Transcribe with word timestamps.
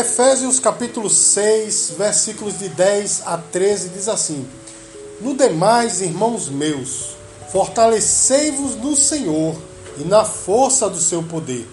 Efésios 0.00 0.58
capítulo 0.58 1.10
6, 1.10 1.92
versículos 1.98 2.58
de 2.58 2.70
10 2.70 3.22
a 3.26 3.36
13 3.36 3.90
diz 3.90 4.08
assim: 4.08 4.48
No 5.20 5.34
demais, 5.34 6.00
irmãos 6.00 6.48
meus, 6.48 7.16
fortalecei-vos 7.52 8.76
no 8.76 8.96
Senhor 8.96 9.54
e 9.98 10.04
na 10.04 10.24
força 10.24 10.88
do 10.88 10.98
seu 10.98 11.22
poder. 11.22 11.68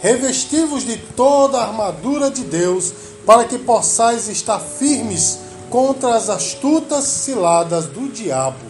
Revesti-vos 0.00 0.86
de 0.86 0.96
toda 0.96 1.58
a 1.58 1.66
armadura 1.66 2.30
de 2.30 2.44
Deus, 2.44 2.94
para 3.26 3.44
que 3.44 3.58
possais 3.58 4.26
estar 4.28 4.58
firmes 4.58 5.40
contra 5.68 6.14
as 6.14 6.30
astutas 6.30 7.04
ciladas 7.04 7.84
do 7.84 8.08
diabo. 8.08 8.64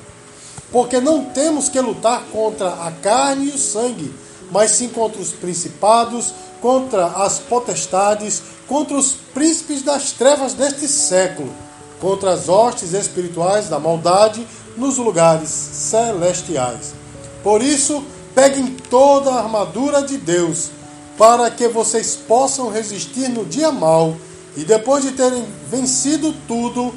Porque 0.73 0.99
não 0.99 1.27
temos 1.27 1.69
que 1.69 1.81
lutar 1.81 2.25
contra 2.33 2.71
a 2.71 2.91
carne 2.91 3.51
e 3.51 3.55
o 3.55 3.59
sangue, 3.59 4.13
mas 4.51 4.73
sim 4.73 4.89
contra 4.89 5.23
os 5.23 5.31
principados, 5.31 6.35
contra 6.61 7.07
as 7.07 7.39
potestades, 7.39 8.43
contra 8.71 8.97
os 8.97 9.15
príncipes 9.35 9.83
das 9.83 10.13
trevas 10.13 10.55
deste 10.55 10.87
século, 10.87 11.53
contra 12.01 12.33
as 12.33 12.49
hostes 12.49 12.93
espirituais 12.93 13.69
da 13.69 13.81
maldade 13.81 14.47
nos 14.77 14.97
lugares 14.97 15.49
celestiais. 15.49 16.95
Por 17.43 17.63
isso, 17.63 18.05
peguem 18.33 18.77
toda 18.89 19.33
a 19.33 19.43
armadura 19.43 20.05
de 20.05 20.17
Deus, 20.17 20.71
para 21.19 21.51
que 21.51 21.67
vocês 21.67 22.15
possam 22.15 22.71
resistir 22.71 23.29
no 23.29 23.45
dia 23.45 23.73
mau 23.73 24.17
e 24.57 24.63
depois 24.63 25.03
de 25.03 25.11
terem 25.11 25.45
vencido 25.69 26.33
tudo, 26.47 26.95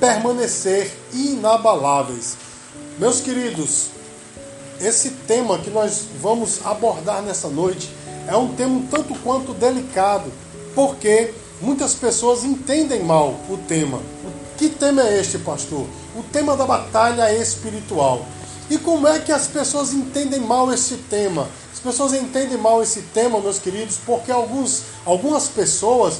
permanecer 0.00 0.92
inabaláveis. 1.12 2.36
Meus 2.98 3.20
queridos, 3.20 3.86
esse 4.80 5.10
tema 5.28 5.58
que 5.58 5.70
nós 5.70 6.06
vamos 6.20 6.66
abordar 6.66 7.22
nessa 7.22 7.46
noite 7.46 7.88
é 8.26 8.36
um 8.36 8.52
tema 8.56 8.78
um 8.78 8.86
tanto 8.88 9.14
quanto 9.20 9.54
delicado, 9.54 10.32
porque 10.74 11.32
muitas 11.60 11.94
pessoas 11.94 12.44
entendem 12.44 13.02
mal 13.02 13.34
o 13.48 13.56
tema. 13.68 14.00
Que 14.56 14.68
tema 14.68 15.02
é 15.02 15.20
este, 15.20 15.38
pastor? 15.38 15.86
O 16.16 16.22
tema 16.32 16.56
da 16.56 16.64
batalha 16.64 17.32
espiritual. 17.34 18.24
E 18.70 18.78
como 18.78 19.06
é 19.06 19.18
que 19.18 19.32
as 19.32 19.46
pessoas 19.46 19.92
entendem 19.92 20.40
mal 20.40 20.72
esse 20.72 20.96
tema? 20.96 21.48
As 21.72 21.80
pessoas 21.80 22.14
entendem 22.14 22.56
mal 22.56 22.82
esse 22.82 23.02
tema, 23.02 23.40
meus 23.40 23.58
queridos, 23.58 23.98
porque 24.06 24.32
alguns, 24.32 24.82
algumas 25.04 25.48
pessoas 25.48 26.18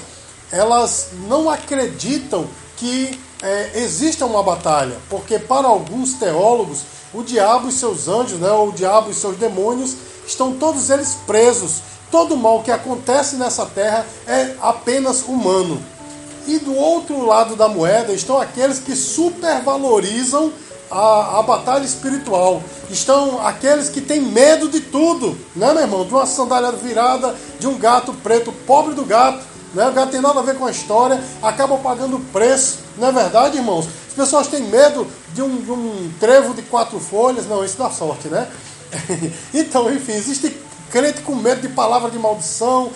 elas 0.50 1.08
não 1.26 1.48
acreditam 1.48 2.46
que 2.76 3.18
é, 3.42 3.80
exista 3.80 4.26
uma 4.26 4.42
batalha, 4.42 4.96
porque 5.08 5.38
para 5.38 5.66
alguns 5.66 6.14
teólogos 6.14 6.82
o 7.12 7.22
diabo 7.22 7.68
e 7.68 7.72
seus 7.72 8.08
anjos, 8.08 8.38
né, 8.38 8.50
ou 8.50 8.70
o 8.70 8.72
diabo 8.72 9.10
e 9.10 9.14
seus 9.14 9.36
demônios, 9.36 9.96
estão 10.26 10.54
todos 10.54 10.90
eles 10.90 11.16
presos. 11.26 11.80
Todo 12.10 12.36
mal 12.36 12.62
que 12.62 12.70
acontece 12.70 13.36
nessa 13.36 13.66
terra 13.66 14.06
é 14.26 14.54
apenas 14.60 15.22
humano. 15.22 15.82
E 16.46 16.58
do 16.58 16.74
outro 16.74 17.24
lado 17.24 17.56
da 17.56 17.68
moeda 17.68 18.12
estão 18.12 18.40
aqueles 18.40 18.78
que 18.78 18.94
supervalorizam 18.94 20.52
a, 20.90 21.40
a 21.40 21.42
batalha 21.42 21.84
espiritual. 21.84 22.62
Estão 22.90 23.44
aqueles 23.44 23.88
que 23.88 24.00
têm 24.00 24.20
medo 24.20 24.68
de 24.68 24.80
tudo, 24.80 25.36
né, 25.56 25.72
meu 25.72 25.82
irmão? 25.82 26.06
De 26.06 26.12
uma 26.12 26.26
sandália 26.26 26.70
virada, 26.72 27.34
de 27.58 27.66
um 27.66 27.78
gato 27.78 28.12
preto, 28.12 28.52
pobre 28.66 28.94
do 28.94 29.04
gato. 29.04 29.42
Né? 29.72 29.88
O 29.88 29.92
gato 29.92 30.12
tem 30.12 30.20
nada 30.20 30.38
a 30.38 30.42
ver 30.42 30.56
com 30.56 30.66
a 30.66 30.70
história, 30.70 31.20
acabam 31.42 31.80
pagando 31.80 32.20
preço. 32.32 32.78
Não 32.96 33.08
é 33.08 33.12
verdade, 33.12 33.56
irmãos? 33.56 33.86
As 34.08 34.14
pessoas 34.14 34.46
têm 34.46 34.62
medo 34.62 35.06
de 35.32 35.42
um, 35.42 35.56
de 35.56 35.70
um 35.72 36.12
trevo 36.20 36.54
de 36.54 36.62
quatro 36.62 37.00
folhas. 37.00 37.46
Não, 37.46 37.64
isso 37.64 37.76
dá 37.76 37.90
sorte, 37.90 38.28
né? 38.28 38.46
então, 39.52 39.92
enfim, 39.92 40.12
existe 40.12 40.56
crente 40.94 41.22
com 41.22 41.34
medo 41.34 41.60
de 41.60 41.68
palavra 41.70 42.08
de 42.08 42.16
maldição. 42.16 42.88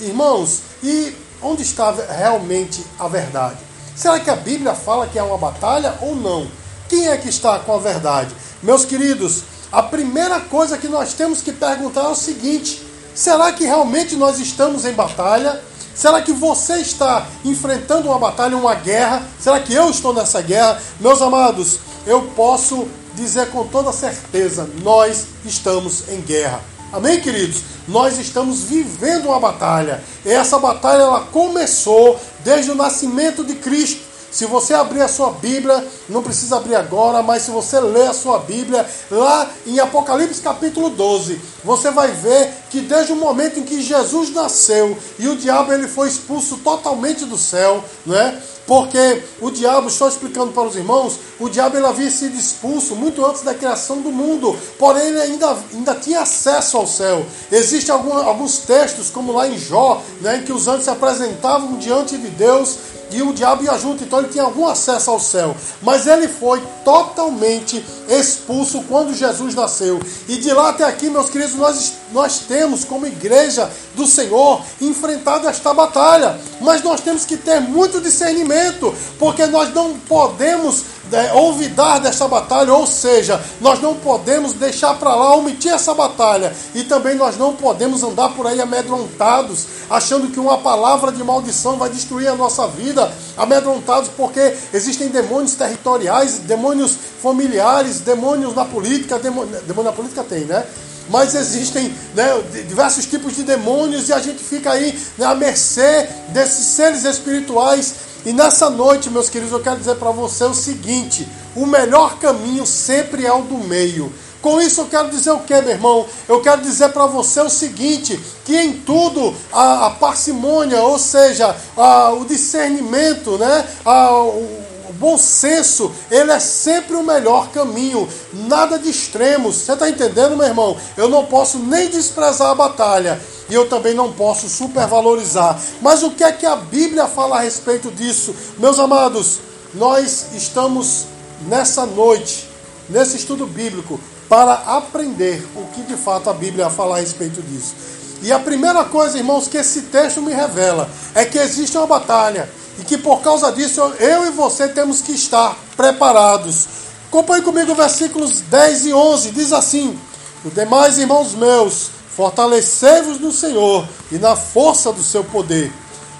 Irmãos, 0.00 0.60
e 0.84 1.12
onde 1.42 1.62
está 1.62 1.90
realmente 1.90 2.86
a 2.96 3.08
verdade? 3.08 3.58
Será 3.96 4.20
que 4.20 4.30
a 4.30 4.36
Bíblia 4.36 4.72
fala 4.72 5.08
que 5.08 5.18
é 5.18 5.22
uma 5.24 5.36
batalha 5.36 5.98
ou 6.00 6.14
não? 6.14 6.46
Quem 6.88 7.08
é 7.08 7.16
que 7.16 7.28
está 7.28 7.58
com 7.58 7.74
a 7.74 7.78
verdade? 7.78 8.32
Meus 8.62 8.84
queridos, 8.84 9.42
a 9.72 9.82
primeira 9.82 10.38
coisa 10.38 10.78
que 10.78 10.86
nós 10.86 11.12
temos 11.14 11.42
que 11.42 11.50
perguntar 11.50 12.02
é 12.02 12.08
o 12.08 12.14
seguinte: 12.14 12.86
será 13.16 13.52
que 13.52 13.64
realmente 13.64 14.14
nós 14.14 14.38
estamos 14.38 14.84
em 14.84 14.92
batalha? 14.92 15.60
Será 15.92 16.22
que 16.22 16.32
você 16.32 16.74
está 16.74 17.26
enfrentando 17.44 18.06
uma 18.10 18.18
batalha, 18.20 18.56
uma 18.56 18.76
guerra? 18.76 19.26
Será 19.40 19.58
que 19.58 19.74
eu 19.74 19.90
estou 19.90 20.14
nessa 20.14 20.40
guerra? 20.40 20.80
Meus 21.00 21.20
amados, 21.20 21.80
eu 22.06 22.22
posso 22.36 22.86
dizer 23.16 23.50
com 23.50 23.66
toda 23.66 23.90
certeza: 23.90 24.70
nós 24.84 25.24
estamos 25.44 26.08
em 26.08 26.20
guerra. 26.20 26.60
Amém, 26.92 27.20
queridos? 27.20 27.62
Nós 27.86 28.18
estamos 28.18 28.62
vivendo 28.62 29.26
uma 29.26 29.38
batalha. 29.38 30.02
E 30.24 30.28
essa 30.28 30.58
batalha 30.58 31.02
ela 31.02 31.20
começou 31.20 32.18
desde 32.40 32.72
o 32.72 32.74
nascimento 32.74 33.44
de 33.44 33.54
Cristo. 33.54 34.10
Se 34.30 34.44
você 34.44 34.74
abrir 34.74 35.00
a 35.00 35.08
sua 35.08 35.30
Bíblia, 35.30 35.84
não 36.08 36.22
precisa 36.22 36.56
abrir 36.56 36.74
agora, 36.74 37.22
mas 37.22 37.42
se 37.42 37.50
você 37.50 37.78
ler 37.80 38.08
a 38.08 38.12
sua 38.12 38.38
Bíblia, 38.40 38.86
lá 39.10 39.48
em 39.66 39.78
Apocalipse 39.78 40.40
capítulo 40.40 40.90
12, 40.90 41.40
você 41.64 41.90
vai 41.90 42.12
ver 42.12 42.52
que 42.70 42.80
desde 42.80 43.12
o 43.12 43.16
momento 43.16 43.58
em 43.58 43.64
que 43.64 43.82
Jesus 43.82 44.30
nasceu 44.30 44.96
e 45.18 45.28
o 45.28 45.36
diabo 45.36 45.72
ele 45.72 45.88
foi 45.88 46.08
expulso 46.08 46.58
totalmente 46.58 47.24
do 47.24 47.36
céu, 47.36 47.84
né? 48.06 48.40
Porque 48.66 49.22
o 49.40 49.50
diabo, 49.50 49.88
estou 49.88 50.08
explicando 50.08 50.52
para 50.52 50.68
os 50.68 50.76
irmãos, 50.76 51.18
o 51.38 51.48
diabo 51.48 51.76
ele 51.76 51.86
havia 51.86 52.10
sido 52.10 52.36
expulso 52.36 52.94
muito 52.94 53.24
antes 53.24 53.42
da 53.42 53.54
criação 53.54 54.00
do 54.00 54.10
mundo, 54.10 54.56
porém 54.78 55.08
ele 55.08 55.20
ainda, 55.20 55.56
ainda 55.72 55.94
tinha 55.94 56.20
acesso 56.20 56.76
ao 56.76 56.86
céu. 56.86 57.26
Existem 57.50 57.94
alguns 57.94 58.58
textos, 58.58 59.10
como 59.10 59.32
lá 59.32 59.48
em 59.48 59.58
Jó, 59.58 60.02
né, 60.20 60.36
em 60.36 60.42
que 60.42 60.52
os 60.52 60.68
anjos 60.68 60.84
se 60.84 60.90
apresentavam 60.90 61.78
diante 61.78 62.16
de 62.16 62.28
Deus 62.28 62.78
e 63.12 63.22
o 63.22 63.32
diabo 63.32 63.64
ia 63.64 63.76
junto, 63.78 64.04
então 64.04 64.20
ele 64.20 64.28
tinha 64.28 64.44
algum 64.44 64.66
acesso 64.66 65.10
ao 65.10 65.18
céu. 65.18 65.56
Mas 65.82 66.06
ele 66.06 66.28
foi 66.28 66.62
totalmente 66.84 67.84
expulso 68.08 68.82
quando 68.88 69.14
Jesus 69.14 69.54
nasceu. 69.54 70.00
E 70.28 70.36
de 70.36 70.52
lá 70.52 70.70
até 70.70 70.84
aqui, 70.84 71.10
meus 71.10 71.30
queridos, 71.30 71.54
nós, 71.54 71.92
nós 72.12 72.40
temos, 72.40 72.84
como 72.84 73.06
igreja 73.06 73.70
do 73.94 74.06
Senhor, 74.06 74.62
enfrentado 74.80 75.48
esta 75.48 75.74
batalha. 75.74 76.38
Mas 76.60 76.82
nós 76.82 77.00
temos 77.00 77.24
que 77.24 77.36
ter 77.36 77.60
muito 77.60 78.00
discernimento, 78.00 78.94
porque 79.18 79.46
nós 79.46 79.72
não 79.74 79.98
podemos 79.98 80.84
é, 81.12 81.32
olvidar 81.34 81.98
desta 81.98 82.26
batalha, 82.28 82.72
ou 82.72 82.86
seja, 82.86 83.40
nós 83.60 83.80
não 83.80 83.94
podemos 83.94 84.52
deixar 84.52 84.94
para 84.98 85.14
lá, 85.14 85.34
omitir 85.34 85.72
essa 85.72 85.94
batalha, 85.94 86.54
e 86.74 86.84
também 86.84 87.14
nós 87.14 87.36
não 87.36 87.54
podemos 87.54 88.02
andar 88.02 88.30
por 88.30 88.46
aí 88.46 88.60
amedrontados, 88.60 89.66
achando 89.88 90.28
que 90.28 90.40
uma 90.40 90.58
palavra 90.58 91.12
de 91.12 91.22
maldição 91.22 91.76
vai 91.76 91.90
destruir 91.90 92.28
a 92.28 92.34
nossa 92.34 92.66
vida, 92.66 93.12
amedrontados 93.36 94.10
porque 94.16 94.54
existem 94.72 95.08
demônios 95.08 95.54
territoriais, 95.54 96.38
demônios 96.38 96.96
familiares, 97.22 98.00
demônios 98.00 98.54
na 98.54 98.64
política, 98.64 99.18
demônio, 99.18 99.60
demônio 99.62 99.90
na 99.90 99.96
política 99.96 100.24
tem, 100.24 100.44
né? 100.44 100.64
mas 101.10 101.34
existem 101.34 101.92
né, 102.14 102.40
diversos 102.68 103.04
tipos 103.04 103.34
de 103.34 103.42
demônios 103.42 104.08
e 104.08 104.12
a 104.12 104.20
gente 104.20 104.42
fica 104.42 104.70
aí 104.70 104.96
né, 105.18 105.26
à 105.26 105.34
mercê 105.34 106.08
desses 106.28 106.66
seres 106.66 107.04
espirituais 107.04 107.94
e 108.24 108.32
nessa 108.32 108.68
noite, 108.68 109.10
meus 109.10 109.28
queridos, 109.28 109.52
eu 109.52 109.60
quero 109.60 109.78
dizer 109.78 109.96
para 109.96 110.10
você 110.10 110.44
o 110.44 110.54
seguinte: 110.54 111.26
o 111.54 111.66
melhor 111.66 112.18
caminho 112.18 112.66
sempre 112.66 113.26
é 113.26 113.32
o 113.32 113.42
do 113.42 113.58
meio. 113.58 114.12
Com 114.42 114.58
isso 114.60 114.80
eu 114.80 114.86
quero 114.86 115.10
dizer 115.10 115.32
o 115.32 115.40
que, 115.40 115.60
meu 115.60 115.70
irmão? 115.70 116.06
Eu 116.26 116.40
quero 116.40 116.62
dizer 116.62 116.90
para 116.90 117.06
você 117.06 117.40
o 117.40 117.50
seguinte: 117.50 118.18
que 118.44 118.56
em 118.56 118.72
tudo 118.72 119.34
a, 119.52 119.86
a 119.86 119.90
parcimônia, 119.90 120.80
ou 120.82 120.98
seja, 120.98 121.54
a, 121.76 122.10
o 122.10 122.24
discernimento, 122.24 123.36
né? 123.38 123.66
A, 123.84 124.12
o, 124.12 124.69
bom 125.00 125.16
senso, 125.16 125.90
ele 126.10 126.30
é 126.30 126.38
sempre 126.38 126.94
o 126.94 127.02
melhor 127.02 127.50
caminho. 127.50 128.06
Nada 128.34 128.78
de 128.78 128.90
extremos. 128.90 129.56
Você 129.56 129.72
está 129.72 129.88
entendendo, 129.88 130.36
meu 130.36 130.46
irmão? 130.46 130.76
Eu 130.94 131.08
não 131.08 131.24
posso 131.24 131.58
nem 131.58 131.88
desprezar 131.88 132.50
a 132.50 132.54
batalha 132.54 133.18
e 133.48 133.54
eu 133.54 133.66
também 133.66 133.94
não 133.94 134.12
posso 134.12 134.46
supervalorizar. 134.46 135.58
Mas 135.80 136.02
o 136.02 136.10
que 136.10 136.22
é 136.22 136.30
que 136.30 136.44
a 136.44 136.54
Bíblia 136.54 137.06
fala 137.06 137.38
a 137.38 137.40
respeito 137.40 137.90
disso? 137.90 138.34
Meus 138.58 138.78
amados, 138.78 139.40
nós 139.74 140.34
estamos 140.34 141.06
nessa 141.48 141.86
noite, 141.86 142.46
nesse 142.88 143.16
estudo 143.16 143.46
bíblico, 143.46 143.98
para 144.28 144.52
aprender 144.52 145.44
o 145.56 145.64
que 145.68 145.80
de 145.82 145.96
fato 145.96 146.28
a 146.28 146.34
Bíblia 146.34 146.68
fala 146.68 146.98
a 146.98 147.00
respeito 147.00 147.40
disso. 147.40 147.74
E 148.22 148.30
a 148.30 148.38
primeira 148.38 148.84
coisa, 148.84 149.16
irmãos, 149.16 149.48
que 149.48 149.56
esse 149.56 149.82
texto 149.82 150.20
me 150.20 150.32
revela 150.32 150.90
é 151.14 151.24
que 151.24 151.38
existe 151.38 151.76
uma 151.78 151.86
batalha 151.86 152.50
e 152.78 152.84
que 152.84 152.98
por 152.98 153.20
causa 153.20 153.50
disso 153.52 153.80
eu 153.98 154.26
e 154.26 154.30
você 154.30 154.68
temos 154.68 155.02
que 155.02 155.12
estar 155.12 155.56
preparados. 155.76 156.66
Acompanhe 157.08 157.42
comigo 157.42 157.74
versículos 157.74 158.40
10 158.42 158.86
e 158.86 158.92
11, 158.92 159.30
diz 159.32 159.52
assim: 159.52 159.98
Os 160.44 160.54
demais 160.54 160.98
irmãos 160.98 161.34
meus, 161.34 161.90
Fortalecei-vos 162.20 163.18
no 163.18 163.32
Senhor 163.32 163.88
e 164.12 164.18
na 164.18 164.36
força 164.36 164.92
do 164.92 165.02
seu 165.02 165.24
poder. 165.24 165.72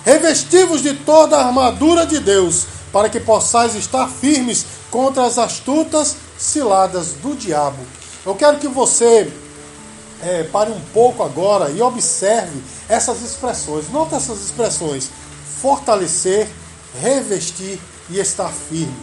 Revesti-vos 0.03 0.83
de 0.83 0.95
toda 0.95 1.37
a 1.37 1.47
armadura 1.47 2.07
de 2.07 2.19
Deus, 2.21 2.65
para 2.91 3.11
que 3.11 3.21
possais 3.21 3.75
estar 3.75 4.09
firmes 4.09 4.65
contra 4.91 5.27
as 5.27 5.37
astutas 5.37 6.17
ciladas 6.39 7.09
do 7.23 7.35
diabo. 7.37 7.79
Eu 8.25 8.35
quero 8.35 8.59
que 8.59 8.67
você 8.67 9.31
é, 10.23 10.45
pare 10.45 10.71
um 10.71 10.81
pouco 10.95 11.23
agora 11.23 11.71
e 11.71 11.83
observe 11.83 12.63
essas 12.89 13.21
expressões. 13.21 13.91
Nota 13.91 14.17
essas 14.17 14.41
expressões. 14.43 15.11
Fortalecer, 15.61 16.49
revestir 17.01 17.79
e 18.09 18.19
estar 18.19 18.51
firme. 18.51 18.95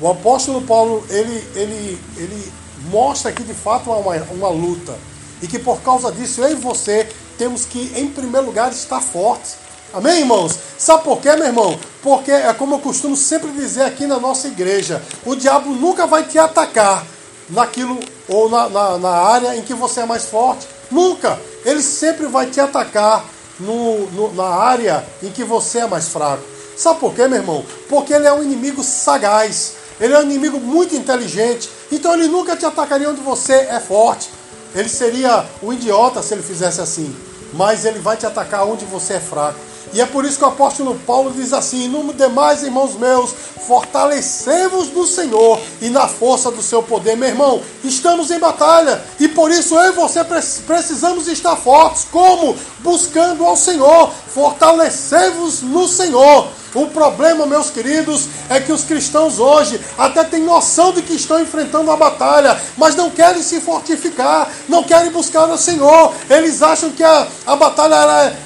O 0.00 0.08
apóstolo 0.08 0.62
Paulo, 0.62 1.04
ele, 1.10 1.44
ele, 1.54 1.98
ele 2.16 2.52
mostra 2.90 3.32
que 3.32 3.42
de 3.42 3.54
fato 3.54 3.92
há 3.92 3.96
uma, 3.96 4.14
uma 4.30 4.48
luta. 4.48 4.96
E 5.42 5.46
que 5.46 5.58
por 5.58 5.80
causa 5.82 6.10
disso, 6.12 6.40
eu 6.42 6.52
e 6.52 6.54
você 6.54 7.08
temos 7.36 7.64
que, 7.64 7.92
em 7.96 8.08
primeiro 8.08 8.46
lugar, 8.46 8.70
estar 8.72 9.00
fortes. 9.00 9.56
Amém, 9.92 10.20
irmãos? 10.20 10.58
Sabe 10.76 11.04
por 11.04 11.20
quê, 11.20 11.34
meu 11.34 11.46
irmão? 11.46 11.78
Porque 12.02 12.30
é 12.30 12.52
como 12.52 12.74
eu 12.74 12.78
costumo 12.78 13.16
sempre 13.16 13.50
dizer 13.52 13.82
aqui 13.82 14.06
na 14.06 14.20
nossa 14.20 14.48
igreja: 14.48 15.02
o 15.24 15.34
diabo 15.34 15.70
nunca 15.70 16.06
vai 16.06 16.24
te 16.24 16.38
atacar 16.38 17.06
naquilo 17.48 17.98
ou 18.28 18.50
na, 18.50 18.68
na, 18.68 18.98
na 18.98 19.10
área 19.10 19.56
em 19.56 19.62
que 19.62 19.74
você 19.74 20.00
é 20.00 20.06
mais 20.06 20.26
forte. 20.26 20.66
Nunca! 20.90 21.40
Ele 21.64 21.82
sempre 21.82 22.26
vai 22.26 22.46
te 22.46 22.60
atacar 22.60 23.24
no, 23.60 24.10
no, 24.10 24.34
na 24.34 24.46
área 24.46 25.04
em 25.22 25.30
que 25.30 25.44
você 25.44 25.80
é 25.80 25.86
mais 25.86 26.08
fraco. 26.08 26.42
Sabe 26.76 27.00
por 27.00 27.14
quê, 27.14 27.26
meu 27.26 27.38
irmão? 27.38 27.64
Porque 27.88 28.12
ele 28.12 28.26
é 28.26 28.32
um 28.32 28.42
inimigo 28.42 28.82
sagaz. 28.84 29.74
Ele 30.00 30.14
é 30.14 30.18
um 30.18 30.22
inimigo 30.22 30.60
muito 30.60 30.94
inteligente. 30.94 31.68
Então 31.90 32.14
ele 32.14 32.28
nunca 32.28 32.56
te 32.56 32.64
atacaria 32.64 33.10
onde 33.10 33.20
você 33.20 33.54
é 33.54 33.80
forte. 33.80 34.30
Ele 34.74 34.88
seria 34.88 35.44
um 35.62 35.72
idiota 35.72 36.22
se 36.22 36.34
ele 36.34 36.42
fizesse 36.42 36.80
assim. 36.80 37.14
Mas 37.52 37.84
ele 37.84 37.98
vai 37.98 38.16
te 38.16 38.26
atacar 38.26 38.66
onde 38.66 38.84
você 38.84 39.14
é 39.14 39.20
fraco. 39.20 39.58
E 39.92 40.00
é 40.00 40.06
por 40.06 40.24
isso 40.24 40.38
que 40.38 40.44
o 40.44 40.48
apóstolo 40.48 40.98
Paulo 41.06 41.32
diz 41.34 41.52
assim: 41.52 41.88
No 41.88 42.12
demais, 42.12 42.62
irmãos 42.62 42.94
meus, 42.94 43.34
fortalecemos 43.66 44.90
no 44.92 45.06
Senhor 45.06 45.60
e 45.80 45.88
na 45.90 46.08
força 46.08 46.50
do 46.50 46.62
seu 46.62 46.82
poder. 46.82 47.16
Meu 47.16 47.28
irmão, 47.28 47.62
estamos 47.84 48.30
em 48.30 48.38
batalha 48.38 49.02
e 49.20 49.28
por 49.28 49.50
isso 49.50 49.74
eu 49.74 49.92
e 49.92 49.94
você 49.94 50.24
precisamos 50.66 51.28
estar 51.28 51.56
fortes. 51.56 52.06
Como? 52.10 52.56
Buscando 52.80 53.44
ao 53.44 53.56
Senhor. 53.56 54.10
Fortalecemos 54.28 55.62
no 55.62 55.86
Senhor. 55.86 56.48
O 56.74 56.86
problema, 56.86 57.46
meus 57.46 57.70
queridos, 57.70 58.28
é 58.48 58.60
que 58.60 58.72
os 58.72 58.84
cristãos 58.84 59.38
hoje 59.38 59.80
até 59.96 60.22
têm 60.24 60.42
noção 60.42 60.92
de 60.92 61.02
que 61.02 61.14
estão 61.14 61.40
enfrentando 61.40 61.84
uma 61.84 61.96
batalha, 61.96 62.60
mas 62.76 62.94
não 62.94 63.10
querem 63.10 63.42
se 63.42 63.60
fortificar, 63.60 64.50
não 64.68 64.84
querem 64.84 65.10
buscar 65.10 65.46
o 65.46 65.56
Senhor. 65.56 66.12
Eles 66.28 66.62
acham 66.62 66.90
que 66.90 67.02
a, 67.02 67.26
a 67.46 67.56
batalha 67.56 67.94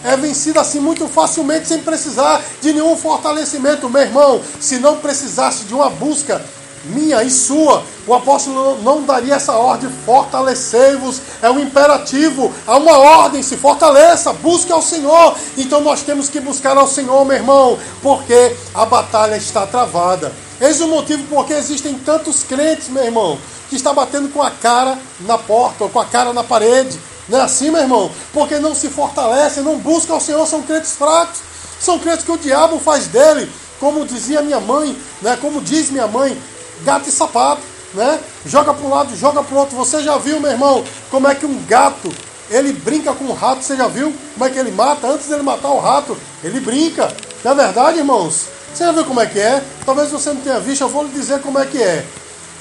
é, 0.05 0.13
é 0.13 0.17
vencida 0.17 0.61
assim 0.61 0.81
muito 0.81 1.07
facilmente, 1.09 1.69
sem 1.69 1.81
precisar 1.81 2.41
de 2.61 2.73
nenhum 2.73 2.97
fortalecimento. 2.97 3.91
Meu 3.91 4.03
irmão, 4.03 4.41
se 4.61 4.79
não 4.79 4.99
precisasse 4.99 5.65
de 5.65 5.75
uma 5.75 5.91
busca 5.91 6.41
minha 6.85 7.23
e 7.23 7.31
sua. 7.31 7.83
O 8.07 8.15
apóstolo 8.15 8.83
não 8.83 9.03
daria 9.03 9.35
essa 9.35 9.53
ordem, 9.53 9.91
fortalecei-vos, 10.05 11.21
é 11.41 11.51
um 11.51 11.61
imperativo, 11.61 12.53
há 12.67 12.77
uma 12.77 12.99
ordem, 12.99 13.43
se 13.43 13.57
fortaleça, 13.57 14.33
busque 14.33 14.73
ao 14.73 14.83
Senhor. 14.83 15.37
Então 15.57 15.81
nós 15.81 16.03
temos 16.03 16.29
que 16.29 16.41
buscar 16.41 16.77
ao 16.77 16.89
Senhor, 16.89 17.25
meu 17.25 17.37
irmão, 17.37 17.79
porque 18.03 18.57
a 18.75 18.85
batalha 18.85 19.37
está 19.37 19.67
travada. 19.67 20.33
Eis 20.61 20.81
o 20.81 20.89
motivo 20.89 21.25
porque 21.29 21.53
existem 21.53 21.95
tantos 21.95 22.43
crentes, 22.43 22.89
meu 22.89 23.05
irmão, 23.05 23.39
que 23.69 23.77
está 23.77 23.93
batendo 23.93 24.29
com 24.29 24.43
a 24.43 24.51
cara 24.51 24.99
na 25.21 25.39
porta 25.39 25.85
ou 25.85 25.91
com 25.91 26.01
a 26.01 26.05
cara 26.05 26.33
na 26.33 26.45
parede. 26.45 26.99
Não 27.29 27.39
é 27.39 27.43
assim, 27.43 27.71
meu 27.71 27.81
irmão? 27.81 28.11
Porque 28.33 28.59
não 28.59 28.75
se 28.75 28.89
fortalece, 28.89 29.61
não 29.61 29.79
busca 29.79 30.13
ao 30.13 30.21
Senhor, 30.21 30.47
são 30.47 30.63
crentes 30.63 30.93
fracos. 30.93 31.41
São 31.81 31.99
crentes 31.99 32.25
que 32.25 32.31
o 32.31 32.39
diabo 32.39 32.79
faz 32.79 33.09
dele, 33.09 33.51
como 33.81 34.07
dizia 34.07 34.41
minha 34.41 34.61
mãe, 34.61 34.97
né? 35.21 35.37
como 35.41 35.61
diz 35.61 35.91
minha 35.91 36.07
mãe, 36.07 36.41
gato 36.85 37.09
e 37.09 37.13
sapato, 37.13 37.63
né? 37.95 38.21
Joga 38.47 38.75
para 38.75 38.87
um 38.87 38.91
lado, 38.91 39.17
joga 39.17 39.43
para 39.43 39.55
o 39.55 39.59
outro. 39.59 39.77
Você 39.77 40.03
já 40.03 40.17
viu, 40.19 40.41
meu 40.41 40.51
irmão, 40.51 40.85
como 41.11 41.29
é 41.29 41.35
que 41.35 41.47
um 41.47 41.63
gato 41.65 42.13
ele 42.51 42.73
brinca 42.73 43.13
com 43.13 43.25
o 43.25 43.33
rato? 43.33 43.63
Você 43.63 43.77
já 43.77 43.89
viu 43.89 44.13
como 44.35 44.45
é 44.45 44.51
que 44.51 44.59
ele 44.59 44.71
mata? 44.71 45.07
Antes 45.07 45.29
dele 45.29 45.43
matar 45.43 45.71
o 45.71 45.81
rato, 45.81 46.17
ele 46.43 46.61
brinca. 46.61 47.15
Não 47.45 47.53
é 47.53 47.55
verdade, 47.55 47.99
irmãos? 47.99 48.47
Você 48.73 48.85
já 48.85 48.93
viu 48.93 49.05
como 49.05 49.21
é 49.21 49.27
que 49.27 49.39
é? 49.39 49.63
Talvez 49.85 50.11
você 50.11 50.31
não 50.33 50.41
tenha 50.41 50.59
visto, 50.59 50.83
eu 50.83 50.89
vou 50.89 51.05
lhe 51.05 51.11
dizer 51.11 51.41
como 51.41 51.59
é 51.59 51.67
que 51.67 51.83
é. 51.83 52.05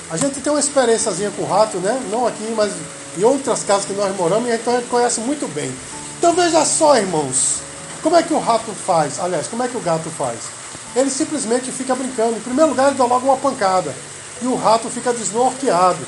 A 0.10 0.18
gente 0.18 0.42
tem 0.42 0.52
uma 0.52 0.60
experiênciazinha 0.60 1.32
com 1.32 1.44
o 1.44 1.48
rato, 1.48 1.78
né? 1.78 2.02
Não 2.12 2.28
aqui, 2.28 2.54
mas 2.56 2.74
em 3.18 3.24
outras 3.24 3.64
casas 3.64 3.86
que 3.86 3.94
nós 3.94 4.16
moramos, 4.16 4.50
e 4.50 4.54
então 4.54 4.74
a 4.74 4.78
gente 4.78 4.90
conhece 4.90 5.22
muito 5.22 5.48
bem. 5.54 5.74
Então 6.18 6.34
veja 6.34 6.66
só, 6.66 6.98
irmãos, 6.98 7.62
como 8.04 8.16
é 8.16 8.24
que 8.24 8.34
o 8.34 8.40
rato 8.40 8.72
faz? 8.86 9.20
Aliás, 9.20 9.48
como 9.48 9.64
é 9.64 9.68
que 9.68 9.78
o 9.78 9.82
gato 9.82 10.10
faz? 10.10 10.61
Ele 10.96 11.10
simplesmente 11.10 11.72
fica 11.72 11.96
brincando. 11.96 12.38
Em 12.38 12.42
primeiro 12.42 12.72
lugar, 12.72 12.88
ele 12.88 12.98
dá 12.98 13.06
logo 13.06 13.26
uma 13.26 13.38
pancada 13.38 13.94
e 14.42 14.46
o 14.46 14.56
rato 14.56 14.90
fica 14.90 15.14
desnorteado. 15.14 16.00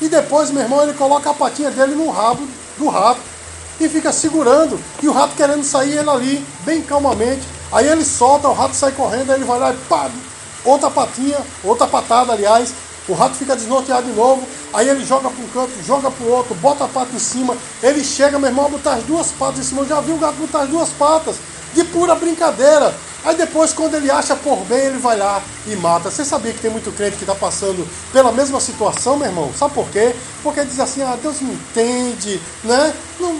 E 0.00 0.08
depois, 0.08 0.50
meu 0.50 0.62
irmão, 0.62 0.82
ele 0.82 0.94
coloca 0.94 1.30
a 1.30 1.34
patinha 1.34 1.70
dele 1.70 1.94
no 1.94 2.10
rabo 2.10 2.46
do 2.78 2.88
rato 2.88 3.20
e 3.80 3.88
fica 3.88 4.12
segurando. 4.12 4.78
E 5.02 5.08
o 5.08 5.12
rato 5.12 5.34
querendo 5.36 5.64
sair, 5.64 5.96
ele 5.96 6.10
ali, 6.10 6.46
bem 6.64 6.82
calmamente. 6.82 7.42
Aí 7.72 7.86
ele 7.88 8.04
solta, 8.04 8.48
o 8.48 8.52
rato 8.52 8.74
sai 8.74 8.92
correndo, 8.92 9.30
aí 9.30 9.38
ele 9.38 9.44
vai 9.44 9.58
lá 9.58 9.72
e 9.72 9.76
pá, 9.88 10.10
outra 10.64 10.90
patinha, 10.90 11.38
outra 11.64 11.86
patada, 11.86 12.32
aliás. 12.32 12.72
O 13.08 13.14
rato 13.14 13.36
fica 13.36 13.54
desnorteado 13.54 14.06
de 14.06 14.12
novo. 14.12 14.42
Aí 14.72 14.88
ele 14.88 15.04
joga 15.04 15.30
para 15.30 15.44
um 15.44 15.48
canto, 15.48 15.72
joga 15.86 16.10
para 16.10 16.26
o 16.26 16.30
outro, 16.30 16.54
bota 16.56 16.84
a 16.84 16.88
pata 16.88 17.14
em 17.14 17.18
cima. 17.18 17.56
Ele 17.82 18.02
chega, 18.02 18.38
meu 18.38 18.48
irmão, 18.48 18.66
a 18.66 18.68
botar 18.68 18.94
as 18.94 19.04
duas 19.04 19.28
patas 19.32 19.60
em 19.60 19.62
cima. 19.62 19.82
Eu 19.82 19.88
já 19.88 20.00
vi 20.00 20.12
o 20.12 20.18
gato 20.18 20.34
botar 20.34 20.62
as 20.62 20.68
duas 20.68 20.88
patas, 20.90 21.36
de 21.72 21.84
pura 21.84 22.14
brincadeira. 22.14 22.92
Aí 23.26 23.34
depois, 23.34 23.72
quando 23.72 23.96
ele 23.96 24.08
acha 24.08 24.36
por 24.36 24.58
bem, 24.66 24.86
ele 24.86 24.98
vai 24.98 25.18
lá 25.18 25.42
e 25.66 25.74
mata. 25.74 26.12
Você 26.12 26.24
sabia 26.24 26.52
que 26.52 26.60
tem 26.60 26.70
muito 26.70 26.92
crente 26.92 27.16
que 27.16 27.24
está 27.24 27.34
passando 27.34 27.84
pela 28.12 28.30
mesma 28.30 28.60
situação, 28.60 29.16
meu 29.16 29.26
irmão? 29.26 29.52
Sabe 29.58 29.74
por 29.74 29.88
quê? 29.90 30.14
Porque 30.44 30.64
diz 30.64 30.78
assim, 30.78 31.02
ah, 31.02 31.18
Deus 31.20 31.40
me 31.40 31.52
entende, 31.52 32.40
né? 32.62 32.94
Não, 33.18 33.36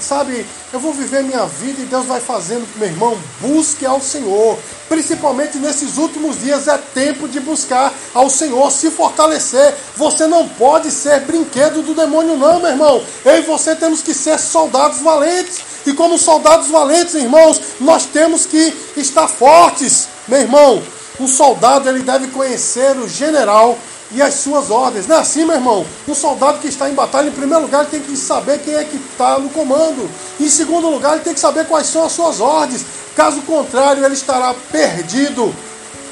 sabe, 0.00 0.44
eu 0.72 0.80
vou 0.80 0.92
viver 0.92 1.22
minha 1.22 1.46
vida 1.46 1.80
e 1.80 1.86
Deus 1.86 2.04
vai 2.06 2.20
fazendo, 2.20 2.66
meu 2.76 2.88
irmão, 2.88 3.16
busque 3.40 3.86
ao 3.86 4.00
Senhor. 4.00 4.58
Principalmente 4.88 5.58
nesses 5.58 5.98
últimos 5.98 6.40
dias 6.40 6.66
é 6.66 6.76
tempo 6.76 7.28
de 7.28 7.38
buscar 7.38 7.94
ao 8.12 8.28
Senhor, 8.28 8.72
se 8.72 8.90
fortalecer. 8.90 9.72
Você 9.96 10.26
não 10.26 10.48
pode 10.48 10.90
ser 10.90 11.20
brinquedo 11.20 11.82
do 11.82 11.94
demônio, 11.94 12.36
não, 12.36 12.58
meu 12.58 12.70
irmão. 12.70 13.04
Eu 13.24 13.38
e 13.38 13.42
você 13.42 13.76
temos 13.76 14.02
que 14.02 14.12
ser 14.12 14.36
soldados 14.36 14.98
valentes. 14.98 15.60
E 15.88 15.94
como 15.94 16.18
soldados 16.18 16.68
valentes, 16.68 17.14
irmãos, 17.14 17.58
nós 17.80 18.04
temos 18.04 18.44
que 18.44 18.76
estar 18.94 19.26
fortes. 19.26 20.06
Meu 20.28 20.38
irmão, 20.38 20.82
um 21.18 21.26
soldado 21.26 21.88
ele 21.88 22.00
deve 22.00 22.26
conhecer 22.26 22.94
o 22.98 23.08
general 23.08 23.78
e 24.12 24.20
as 24.20 24.34
suas 24.34 24.70
ordens. 24.70 25.06
Não 25.06 25.16
é 25.16 25.20
assim, 25.20 25.46
meu 25.46 25.54
irmão? 25.54 25.86
Um 26.06 26.14
soldado 26.14 26.58
que 26.58 26.68
está 26.68 26.90
em 26.90 26.94
batalha, 26.94 27.28
em 27.28 27.32
primeiro 27.32 27.62
lugar, 27.62 27.80
ele 27.80 27.90
tem 27.90 28.00
que 28.02 28.18
saber 28.18 28.58
quem 28.58 28.74
é 28.74 28.84
que 28.84 28.96
está 28.96 29.38
no 29.38 29.48
comando. 29.48 30.06
Em 30.38 30.48
segundo 30.50 30.90
lugar, 30.90 31.14
ele 31.14 31.24
tem 31.24 31.32
que 31.32 31.40
saber 31.40 31.66
quais 31.66 31.86
são 31.86 32.04
as 32.04 32.12
suas 32.12 32.38
ordens. 32.38 32.84
Caso 33.16 33.40
contrário, 33.40 34.04
ele 34.04 34.12
estará 34.12 34.54
perdido 34.70 35.54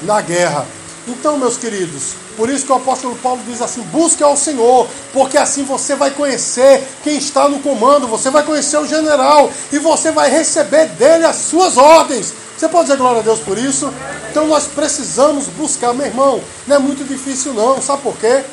na 0.01 0.21
guerra. 0.21 0.65
Então, 1.07 1.37
meus 1.37 1.55
queridos, 1.55 2.13
por 2.37 2.49
isso 2.49 2.67
que 2.67 2.71
o 2.71 2.75
apóstolo 2.75 3.15
Paulo 3.15 3.41
diz 3.47 3.61
assim: 3.61 3.81
busque 3.91 4.21
ao 4.21 4.37
Senhor, 4.37 4.87
porque 5.11 5.37
assim 5.37 5.63
você 5.63 5.95
vai 5.95 6.11
conhecer 6.11 6.87
quem 7.03 7.17
está 7.17 7.49
no 7.49 7.59
comando, 7.59 8.07
você 8.07 8.29
vai 8.29 8.43
conhecer 8.43 8.77
o 8.77 8.87
general 8.87 9.51
e 9.73 9.79
você 9.79 10.11
vai 10.11 10.29
receber 10.29 10.85
dele 10.89 11.25
as 11.25 11.35
suas 11.35 11.75
ordens. 11.77 12.31
Você 12.55 12.69
pode 12.69 12.85
dizer 12.85 12.97
glória 12.97 13.19
a 13.19 13.23
Deus 13.23 13.39
por 13.39 13.57
isso? 13.57 13.91
Então 14.29 14.47
nós 14.47 14.65
precisamos 14.67 15.45
buscar, 15.47 15.93
meu 15.93 16.05
irmão. 16.05 16.39
Não 16.67 16.75
é 16.75 16.79
muito 16.79 17.03
difícil, 17.03 17.53
não. 17.53 17.81
Sabe 17.81 18.03
por 18.03 18.15
quê? 18.17 18.43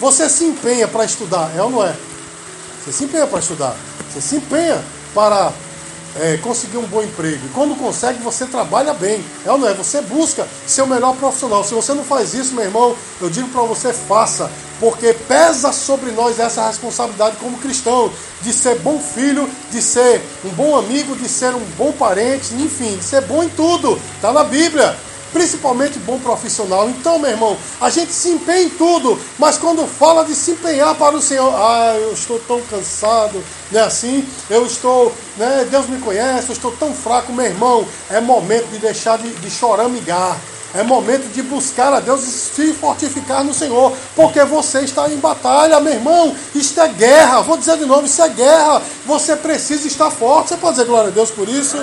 Você 0.00 0.28
se 0.28 0.44
empenha 0.44 0.88
para 0.88 1.04
estudar, 1.04 1.50
é 1.56 1.62
ou 1.62 1.70
não 1.70 1.84
é? 1.84 1.94
Você 2.84 2.90
se 2.90 3.04
empenha 3.04 3.26
para 3.26 3.38
estudar. 3.38 3.76
Você 4.12 4.20
se 4.20 4.36
empenha 4.36 4.82
para 5.14 5.52
é, 6.16 6.36
conseguir 6.38 6.78
um 6.78 6.86
bom 6.86 7.02
emprego. 7.02 7.46
E 7.46 7.48
quando 7.50 7.76
consegue, 7.76 8.22
você 8.22 8.46
trabalha 8.46 8.92
bem. 8.94 9.24
É 9.44 9.50
ou 9.50 9.58
não 9.58 9.68
é? 9.68 9.74
Você 9.74 10.00
busca 10.02 10.46
ser 10.66 10.82
o 10.82 10.86
melhor 10.86 11.16
profissional. 11.16 11.64
Se 11.64 11.74
você 11.74 11.94
não 11.94 12.04
faz 12.04 12.34
isso, 12.34 12.54
meu 12.54 12.64
irmão, 12.64 12.96
eu 13.20 13.30
digo 13.30 13.48
para 13.48 13.62
você, 13.62 13.92
faça. 13.92 14.50
Porque 14.80 15.12
pesa 15.12 15.72
sobre 15.72 16.10
nós 16.10 16.40
essa 16.40 16.66
responsabilidade 16.66 17.36
como 17.36 17.56
cristão, 17.58 18.12
de 18.40 18.52
ser 18.52 18.78
bom 18.80 18.98
filho, 18.98 19.48
de 19.70 19.80
ser 19.80 20.20
um 20.44 20.48
bom 20.50 20.76
amigo, 20.76 21.14
de 21.14 21.28
ser 21.28 21.54
um 21.54 21.64
bom 21.78 21.92
parente, 21.92 22.52
enfim, 22.54 22.96
de 22.96 23.04
ser 23.04 23.22
bom 23.22 23.44
em 23.44 23.48
tudo. 23.48 24.00
Está 24.16 24.32
na 24.32 24.42
Bíblia 24.42 24.96
principalmente 25.32 25.98
bom 26.00 26.18
profissional. 26.18 26.88
Então, 26.88 27.18
meu 27.18 27.30
irmão, 27.30 27.56
a 27.80 27.90
gente 27.90 28.12
se 28.12 28.28
empenha 28.28 28.62
em 28.62 28.70
tudo, 28.70 29.18
mas 29.38 29.58
quando 29.58 29.86
fala 29.86 30.24
de 30.24 30.34
se 30.34 30.52
empenhar 30.52 30.94
para 30.94 31.16
o 31.16 31.22
Senhor, 31.22 31.52
ah, 31.54 31.96
eu 32.00 32.12
estou 32.12 32.38
tão 32.40 32.60
cansado, 32.62 33.42
não 33.70 33.80
é 33.80 33.84
assim? 33.84 34.26
Eu 34.48 34.66
estou, 34.66 35.12
né? 35.36 35.66
Deus 35.70 35.88
me 35.88 35.98
conhece, 35.98 36.48
eu 36.48 36.52
estou 36.52 36.72
tão 36.72 36.94
fraco, 36.94 37.32
meu 37.32 37.46
irmão. 37.46 37.86
É 38.10 38.20
momento 38.20 38.68
de 38.70 38.78
deixar 38.78 39.18
de, 39.18 39.30
de 39.30 39.50
choramingar. 39.50 40.38
É 40.74 40.82
momento 40.82 41.30
de 41.32 41.42
buscar 41.42 41.92
a 41.92 42.00
Deus 42.00 42.22
e 42.22 42.30
se 42.30 42.72
fortificar 42.72 43.44
no 43.44 43.52
Senhor, 43.52 43.92
porque 44.16 44.42
você 44.44 44.80
está 44.80 45.06
em 45.08 45.18
batalha, 45.18 45.78
meu 45.80 45.92
irmão. 45.92 46.34
Isto 46.54 46.80
é 46.80 46.88
guerra. 46.88 47.42
Vou 47.42 47.58
dizer 47.58 47.76
de 47.76 47.84
novo: 47.84 48.06
isso 48.06 48.22
é 48.22 48.28
guerra. 48.30 48.80
Você 49.04 49.36
precisa 49.36 49.86
estar 49.86 50.10
forte. 50.10 50.48
Você 50.48 50.56
pode 50.56 50.76
dizer 50.76 50.86
glória 50.86 51.08
a 51.08 51.12
Deus 51.12 51.30
por 51.30 51.46
isso? 51.46 51.76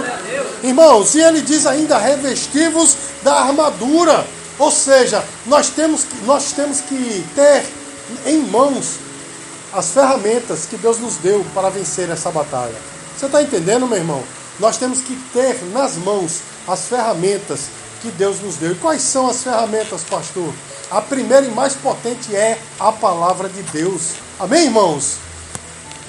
Irmãos, 0.64 1.14
e 1.14 1.22
ele 1.22 1.42
diz 1.42 1.68
ainda: 1.68 1.98
revestivos 2.00 2.98
da 3.22 3.36
armadura. 3.36 4.26
Ou 4.58 4.72
seja, 4.72 5.24
nós 5.46 5.70
temos, 5.70 6.06
nós 6.26 6.52
temos 6.52 6.82
que 6.82 7.24
ter 7.36 7.66
em 8.26 8.40
mãos 8.40 8.96
as 9.72 9.92
ferramentas 9.92 10.66
que 10.66 10.78
Deus 10.78 11.00
nos 11.00 11.18
deu 11.18 11.46
para 11.54 11.70
vencer 11.70 12.10
essa 12.10 12.32
batalha. 12.32 12.76
Você 13.16 13.28
está 13.28 13.42
entendendo, 13.42 13.88
meu 13.88 13.98
irmão? 13.98 14.24
Nós 14.60 14.78
temos 14.78 15.00
que 15.02 15.16
ter 15.32 15.64
nas 15.72 15.96
mãos 15.96 16.42
as 16.68 16.88
ferramentas 16.88 17.70
que 18.02 18.12
Deus 18.12 18.40
nos 18.42 18.56
deu. 18.56 18.72
E 18.72 18.76
quais 18.76 19.02
são 19.02 19.30
as 19.30 19.44
ferramentas, 19.44 20.04
pastor? 20.04 20.54
A 20.90 21.02
primeira 21.02 21.46
e 21.46 21.52
mais 21.52 21.76
potente 21.76 22.36
é 22.36 22.60
a 22.80 22.92
palavra 22.92 23.48
de 23.48 23.62
Deus. 23.64 24.14
Amém, 24.40 24.66
irmãos? 24.66 25.18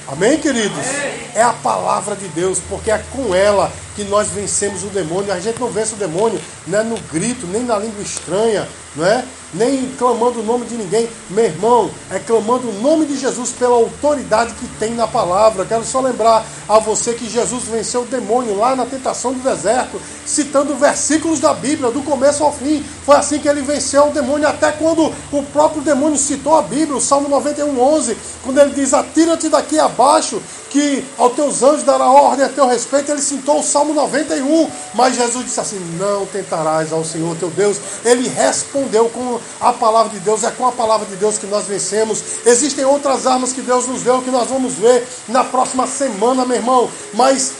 Amém, 0.08 0.38
queridos? 0.38 0.78
Amém. 0.78 1.30
É 1.34 1.42
a 1.42 1.52
palavra 1.52 2.16
de 2.16 2.26
Deus, 2.28 2.58
porque 2.68 2.90
é 2.90 2.98
com 3.12 3.34
ela 3.34 3.70
que 3.94 4.04
nós 4.04 4.28
vencemos 4.28 4.82
o 4.82 4.88
demônio. 4.88 5.32
A 5.32 5.38
gente 5.38 5.60
não 5.60 5.70
vence 5.70 5.94
o 5.94 5.96
demônio 5.96 6.40
não 6.66 6.80
é 6.80 6.82
no 6.82 6.98
grito, 7.12 7.46
nem 7.46 7.62
na 7.62 7.78
língua 7.78 8.02
estranha, 8.02 8.68
não 8.96 9.06
é? 9.06 9.24
Nem 9.52 9.90
clamando 9.98 10.40
o 10.40 10.44
nome 10.44 10.64
de 10.66 10.76
ninguém. 10.76 11.08
Meu 11.28 11.44
irmão, 11.44 11.90
é 12.10 12.18
clamando 12.18 12.68
o 12.68 12.80
nome 12.80 13.06
de 13.06 13.18
Jesus 13.18 13.50
pela 13.50 13.74
autoridade 13.74 14.54
que 14.54 14.66
tem 14.78 14.94
na 14.94 15.08
palavra. 15.08 15.64
Quero 15.64 15.84
só 15.84 16.00
lembrar 16.00 16.44
a 16.68 16.78
você 16.78 17.14
que 17.14 17.28
Jesus 17.28 17.64
venceu 17.64 18.02
o 18.02 18.06
demônio 18.06 18.56
lá 18.56 18.76
na 18.76 18.86
tentação 18.86 19.32
do 19.32 19.40
deserto, 19.40 20.00
citando 20.24 20.76
versículos 20.76 21.40
da 21.40 21.52
Bíblia, 21.52 21.90
do 21.90 22.02
começo 22.02 22.44
ao 22.44 22.52
fim. 22.52 22.84
Foi 23.04 23.16
assim 23.16 23.40
que 23.40 23.48
ele 23.48 23.62
venceu 23.62 24.08
o 24.08 24.12
demônio, 24.12 24.48
até 24.48 24.70
quando 24.70 25.12
o 25.32 25.42
próprio 25.52 25.82
demônio 25.82 26.16
citou 26.16 26.56
a 26.56 26.62
Bíblia, 26.62 26.96
o 26.96 27.00
Salmo 27.00 27.28
91, 27.28 27.80
11, 27.80 28.16
quando 28.44 28.58
ele 28.58 28.72
diz: 28.72 28.94
Atira-te 28.94 29.48
daqui 29.48 29.78
abaixo, 29.78 30.40
que 30.70 31.04
aos 31.18 31.34
teus 31.34 31.62
anjos 31.62 31.82
dará 31.82 32.08
ordem 32.08 32.46
a 32.46 32.48
teu 32.48 32.66
respeito. 32.66 33.10
Ele 33.10 33.20
citou 33.20 33.58
o 33.58 33.62
Salmo 33.62 33.92
91, 33.92 34.70
mas 34.94 35.16
Jesus 35.16 35.44
disse 35.44 35.60
assim: 35.60 35.78
Não 35.98 36.24
tentarás 36.26 36.92
ao 36.92 37.04
Senhor 37.04 37.36
teu 37.36 37.50
Deus. 37.50 37.76
Ele 38.04 38.28
respondeu 38.28 39.10
com 39.10 39.38
a 39.60 39.72
palavra 39.72 40.10
de 40.10 40.20
Deus, 40.20 40.44
é 40.44 40.50
com 40.50 40.66
a 40.66 40.72
palavra 40.72 41.06
de 41.06 41.16
Deus 41.16 41.36
que 41.36 41.46
nós 41.46 41.66
vencemos. 41.66 42.22
Existem 42.46 42.84
outras 42.84 43.26
armas 43.26 43.52
que 43.52 43.60
Deus 43.60 43.86
nos 43.86 44.02
deu 44.02 44.22
que 44.22 44.30
nós 44.30 44.48
vamos 44.48 44.74
ver 44.74 45.06
na 45.28 45.44
próxima 45.44 45.86
semana, 45.86 46.46
meu 46.46 46.56
irmão, 46.56 46.90
mas 47.12 47.52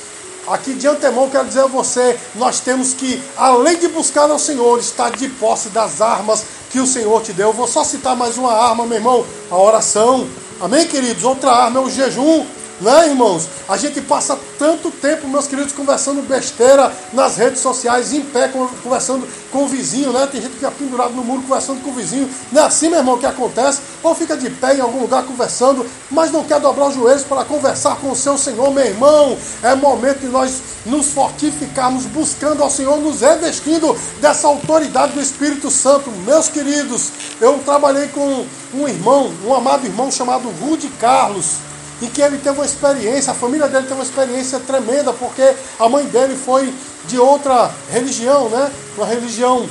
Aqui 0.47 0.75
de 0.75 0.89
antemão 0.89 1.29
quero 1.29 1.47
dizer 1.47 1.61
a 1.61 1.67
você, 1.67 2.19
nós 2.35 2.59
temos 2.61 2.93
que, 2.95 3.23
além 3.37 3.79
de 3.79 3.87
buscar 3.89 4.29
ao 4.29 4.39
Senhor, 4.39 4.81
estar 4.81 5.11
de 5.11 5.29
posse 5.29 5.69
das 5.69 6.01
armas 6.01 6.45
que 6.71 6.81
o 6.81 6.87
Senhor 6.87 7.23
te 7.23 7.33
deu. 7.33 7.49
Eu 7.49 7.53
vou 7.53 7.69
só 7.69 7.85
citar 7.85 8.17
mais 8.17 8.37
uma 8.39 8.53
arma, 8.53 8.87
meu 8.87 8.97
irmão, 8.97 9.25
a 9.51 9.57
oração. 9.57 10.27
Amém, 10.61 10.89
queridos? 10.89 11.23
Outra 11.25 11.53
arma 11.53 11.79
é 11.79 11.83
o 11.85 11.91
jejum. 11.91 12.45
Né, 12.81 13.09
irmãos? 13.09 13.47
A 13.69 13.77
gente 13.77 14.01
passa 14.01 14.39
tanto 14.59 14.91
tempo, 14.91 15.29
meus 15.29 15.47
queridos, 15.47 15.73
conversando 15.73 16.23
besteira 16.23 16.91
nas 17.13 17.37
redes 17.37 17.61
sociais, 17.61 18.15
em 18.15 18.23
pé, 18.23 18.49
conversando 18.83 19.29
com 19.53 19.65
o 19.65 19.69
vizinho, 19.69 20.13
né? 20.13 20.27
Tem 20.27 20.41
gente 20.41 20.53
que 20.53 20.61
fica 20.61 20.71
pendurado 20.71 21.13
no 21.13 21.23
muro 21.23 21.43
conversando 21.43 21.83
com 21.83 21.91
o 21.91 21.93
vizinho. 21.93 22.31
Não 22.51 22.63
é 22.63 22.65
assim, 22.65 22.89
meu 22.89 23.01
irmão, 23.01 23.19
que 23.19 23.27
acontece? 23.27 23.83
Ou 24.03 24.15
fica 24.15 24.35
de 24.35 24.49
pé 24.49 24.77
em 24.77 24.81
algum 24.81 25.03
lugar 25.03 25.25
conversando, 25.25 25.85
mas 26.11 26.33
não 26.33 26.43
quer 26.43 26.59
dobrar 26.59 26.89
os 26.89 26.95
joelhos 26.95 27.23
para 27.23 27.45
conversar 27.45 27.97
com 27.97 28.11
o 28.13 28.17
seu 28.17 28.39
Senhor, 28.39 28.73
meu 28.73 28.85
irmão. 28.85 29.37
É 29.63 29.75
momento 29.75 30.21
de 30.21 30.29
nós 30.29 30.63
nos 30.87 31.09
fortificarmos, 31.09 32.07
buscando 32.07 32.63
ao 32.63 32.71
Senhor, 32.71 32.99
nos 32.99 33.21
revestindo 33.21 33.95
dessa 34.23 34.47
autoridade 34.47 35.13
do 35.13 35.21
Espírito 35.21 35.71
Santo. 35.71 36.11
Meus 36.11 36.49
queridos, 36.49 37.11
eu 37.43 37.59
trabalhei 37.59 38.09
com 38.09 38.47
um 38.73 38.89
irmão, 38.89 39.31
um 39.45 39.55
amado 39.55 39.85
irmão 39.85 40.11
chamado 40.11 40.49
Rude 40.63 40.89
Carlos 40.99 41.70
e 42.01 42.07
que 42.07 42.23
ele 42.23 42.39
teve 42.39 42.57
uma 42.57 42.65
experiência, 42.65 43.33
a 43.33 43.35
família 43.35 43.69
dele 43.69 43.83
teve 43.83 43.95
uma 43.95 44.05
experiência 44.05 44.59
tremenda, 44.61 45.13
porque 45.13 45.55
a 45.79 45.89
mãe 45.89 46.05
dele 46.07 46.35
foi 46.37 46.73
de 47.07 47.19
outra 47.19 47.71
religião, 47.91 48.49
né? 48.49 48.71
Uma 48.97 49.07
religião 49.07 49.69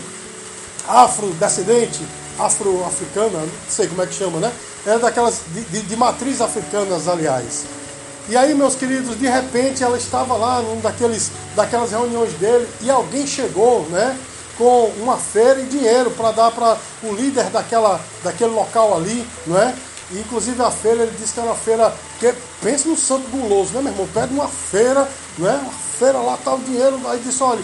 afrodescendente, 0.87 2.01
afro-africana, 2.37 3.39
não 3.39 3.49
sei 3.67 3.87
como 3.87 4.01
é 4.01 4.07
que 4.07 4.13
chama, 4.13 4.39
né? 4.39 4.51
Era 4.85 4.99
daquelas 4.99 5.41
de, 5.53 5.61
de, 5.61 5.81
de 5.81 5.95
matriz 5.95 6.41
africanas, 6.41 7.07
aliás. 7.07 7.65
E 8.29 8.37
aí, 8.37 8.53
meus 8.53 8.75
queridos, 8.75 9.17
de 9.17 9.27
repente 9.27 9.83
ela 9.83 9.97
estava 9.97 10.35
lá 10.35 10.61
num 10.61 10.79
daqueles, 10.81 11.31
daquelas 11.55 11.91
reuniões 11.91 12.31
dele 12.33 12.67
e 12.81 12.89
alguém 12.89 13.25
chegou, 13.25 13.87
né? 13.89 14.15
Com 14.55 14.91
uma 14.99 15.17
feira 15.17 15.61
e 15.61 15.65
dinheiro 15.65 16.11
para 16.11 16.31
dar 16.31 16.51
para 16.51 16.77
o 17.01 17.13
líder 17.13 17.45
daquela, 17.45 17.99
daquele 18.23 18.51
local 18.51 18.95
ali, 18.95 19.25
não 19.47 19.57
é? 19.57 19.73
E, 20.11 20.19
inclusive 20.19 20.61
a 20.61 20.71
feira, 20.71 21.03
ele 21.03 21.15
disse 21.17 21.33
que 21.33 21.39
era 21.39 21.49
uma 21.49 21.55
feira. 21.55 21.93
Que, 22.19 22.33
pensa 22.61 22.87
no 22.89 22.97
santo 22.97 23.27
guloso, 23.29 23.73
né, 23.73 23.81
meu 23.81 23.91
irmão? 23.91 24.07
Pede 24.13 24.33
uma 24.33 24.47
feira, 24.47 25.09
né? 25.37 25.59
Uma 25.63 25.71
feira 25.71 26.17
lá, 26.19 26.37
tal 26.43 26.57
tá 26.57 26.63
dinheiro. 26.65 26.99
Aí 27.07 27.19
disse, 27.19 27.43
olha, 27.43 27.63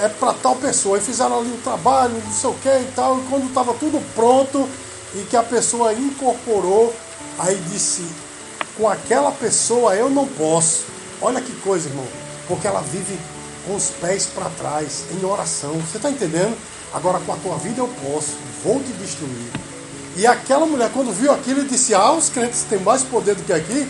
é 0.00 0.08
para 0.08 0.32
tal 0.34 0.56
pessoa. 0.56 0.96
Aí 0.96 1.02
fizeram 1.02 1.38
ali 1.38 1.50
o 1.50 1.58
trabalho, 1.58 2.14
não 2.24 2.32
sei 2.32 2.50
o 2.50 2.54
que 2.54 2.68
e 2.68 2.92
tal. 2.94 3.18
E 3.18 3.22
quando 3.28 3.46
estava 3.46 3.74
tudo 3.74 4.02
pronto 4.14 4.68
e 5.14 5.22
que 5.24 5.36
a 5.36 5.42
pessoa 5.42 5.92
incorporou, 5.92 6.94
aí 7.38 7.56
disse, 7.70 8.04
com 8.76 8.88
aquela 8.88 9.32
pessoa 9.32 9.94
eu 9.94 10.08
não 10.08 10.26
posso. 10.26 10.84
Olha 11.20 11.40
que 11.40 11.52
coisa, 11.60 11.88
irmão. 11.88 12.06
Porque 12.46 12.66
ela 12.66 12.80
vive 12.80 13.18
com 13.66 13.74
os 13.74 13.90
pés 13.90 14.26
para 14.26 14.48
trás, 14.50 15.04
em 15.10 15.24
oração. 15.24 15.74
Você 15.74 15.98
está 15.98 16.10
entendendo? 16.10 16.56
Agora 16.94 17.20
com 17.20 17.32
a 17.32 17.36
tua 17.36 17.56
vida 17.56 17.80
eu 17.80 17.88
posso. 18.02 18.36
Vou 18.64 18.80
te 18.80 18.92
destruir. 18.92 19.67
E 20.18 20.26
aquela 20.26 20.66
mulher, 20.66 20.90
quando 20.92 21.12
viu 21.12 21.30
aquilo, 21.30 21.62
disse: 21.62 21.94
Ah, 21.94 22.10
os 22.10 22.28
crentes 22.28 22.64
têm 22.68 22.80
mais 22.80 23.04
poder 23.04 23.36
do 23.36 23.44
que 23.44 23.52
aqui. 23.52 23.86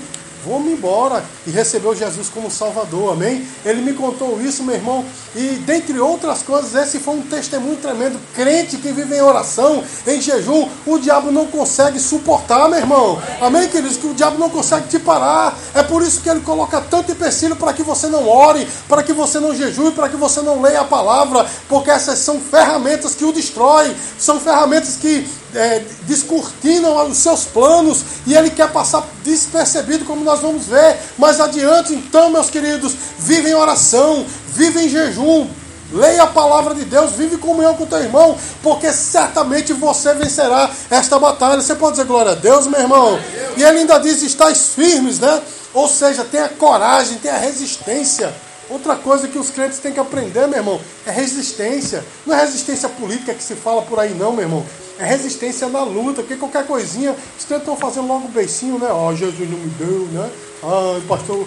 Vamos 0.46 0.70
embora. 0.70 1.24
E 1.46 1.50
recebeu 1.50 1.94
Jesus 1.96 2.28
como 2.28 2.50
Salvador, 2.50 3.12
amém? 3.14 3.46
Ele 3.64 3.80
me 3.80 3.92
contou 3.94 4.40
isso, 4.40 4.62
meu 4.62 4.74
irmão. 4.74 5.04
E 5.34 5.60
dentre 5.66 5.98
outras 5.98 6.42
coisas, 6.42 6.74
esse 6.74 7.00
foi 7.00 7.14
um 7.14 7.22
testemunho 7.22 7.76
tremendo. 7.76 8.20
Crente 8.34 8.76
que 8.76 8.92
vive 8.92 9.16
em 9.16 9.20
oração, 9.20 9.82
em 10.06 10.20
jejum, 10.20 10.68
o 10.86 10.98
diabo 10.98 11.32
não 11.32 11.46
consegue 11.46 11.98
suportar, 11.98 12.68
meu 12.68 12.78
irmão. 12.78 13.20
Amém, 13.40 13.68
queridos? 13.68 13.96
Que 13.96 14.06
o 14.06 14.14
diabo 14.14 14.38
não 14.38 14.50
consegue 14.50 14.86
te 14.88 14.98
parar. 14.98 15.58
É 15.74 15.82
por 15.82 16.02
isso 16.02 16.20
que 16.20 16.28
ele 16.28 16.40
coloca 16.40 16.80
tanto 16.80 17.10
empecilho 17.10 17.56
para 17.56 17.72
que 17.72 17.82
você 17.82 18.06
não 18.06 18.28
ore, 18.28 18.68
para 18.86 19.02
que 19.02 19.12
você 19.12 19.40
não 19.40 19.54
jejue, 19.54 19.92
para 19.92 20.08
que 20.08 20.16
você 20.16 20.40
não 20.40 20.60
leia 20.60 20.82
a 20.82 20.84
palavra, 20.84 21.46
porque 21.68 21.90
essas 21.90 22.18
são 22.18 22.38
ferramentas 22.38 23.14
que 23.14 23.24
o 23.24 23.32
destrói, 23.32 23.94
são 24.18 24.38
ferramentas 24.38 24.96
que 24.96 25.26
é, 25.54 25.82
descortinam 26.02 27.08
os 27.08 27.18
seus 27.18 27.44
planos 27.44 28.04
e 28.26 28.34
ele 28.34 28.50
quer 28.50 28.70
passar 28.70 29.06
despercebido, 29.24 30.04
como 30.04 30.24
nós 30.24 30.40
vamos 30.40 30.66
ver 30.66 30.96
mais 31.16 31.40
adiante. 31.40 31.94
Então, 31.94 32.30
meus 32.30 32.50
queridos, 32.50 32.94
vive 33.18 33.50
em 33.50 33.54
oração, 33.54 34.24
vive 34.48 34.84
em 34.84 34.88
jejum, 34.88 35.48
leia 35.92 36.24
a 36.24 36.26
palavra 36.26 36.74
de 36.74 36.84
Deus, 36.84 37.12
vive 37.12 37.36
comunhão 37.38 37.74
com 37.74 37.86
teu 37.86 37.98
irmão, 37.98 38.36
porque 38.62 38.92
certamente 38.92 39.72
você 39.72 40.14
vencerá 40.14 40.70
esta 40.90 41.18
batalha. 41.18 41.60
Você 41.60 41.74
pode 41.74 41.92
dizer 41.92 42.06
glória 42.06 42.32
a 42.32 42.34
Deus, 42.34 42.66
meu 42.66 42.80
irmão? 42.80 43.18
E 43.56 43.62
ele 43.62 43.80
ainda 43.80 43.98
diz: 43.98 44.22
estáis 44.22 44.74
firmes, 44.74 45.18
né? 45.18 45.42
Ou 45.74 45.88
seja, 45.88 46.24
tenha 46.24 46.48
coragem, 46.48 47.18
tenha 47.18 47.36
resistência. 47.36 48.32
Outra 48.70 48.96
coisa 48.96 49.28
que 49.28 49.38
os 49.38 49.50
crentes 49.50 49.78
têm 49.78 49.92
que 49.92 50.00
aprender, 50.00 50.46
meu 50.46 50.58
irmão, 50.58 50.80
é 51.06 51.10
resistência. 51.10 52.04
Não 52.26 52.34
é 52.34 52.40
resistência 52.40 52.88
política 52.88 53.34
que 53.34 53.42
se 53.42 53.54
fala 53.54 53.82
por 53.82 53.98
aí, 53.98 54.14
não, 54.14 54.32
meu 54.32 54.42
irmão 54.42 54.66
é 54.98 55.04
resistência 55.04 55.68
na 55.68 55.84
luta, 55.84 56.22
porque 56.22 56.36
qualquer 56.36 56.66
coisinha, 56.66 57.14
os 57.38 57.48
estão 57.48 57.76
fazendo 57.76 58.08
logo 58.08 58.28
beicinho, 58.28 58.78
né? 58.78 58.88
Ó, 58.90 59.08
oh, 59.08 59.16
Jesus 59.16 59.48
não 59.48 59.56
me 59.56 59.70
deu, 59.78 60.06
né? 60.10 60.28
Ah, 60.62 60.98
o 60.98 61.02
pastor 61.02 61.46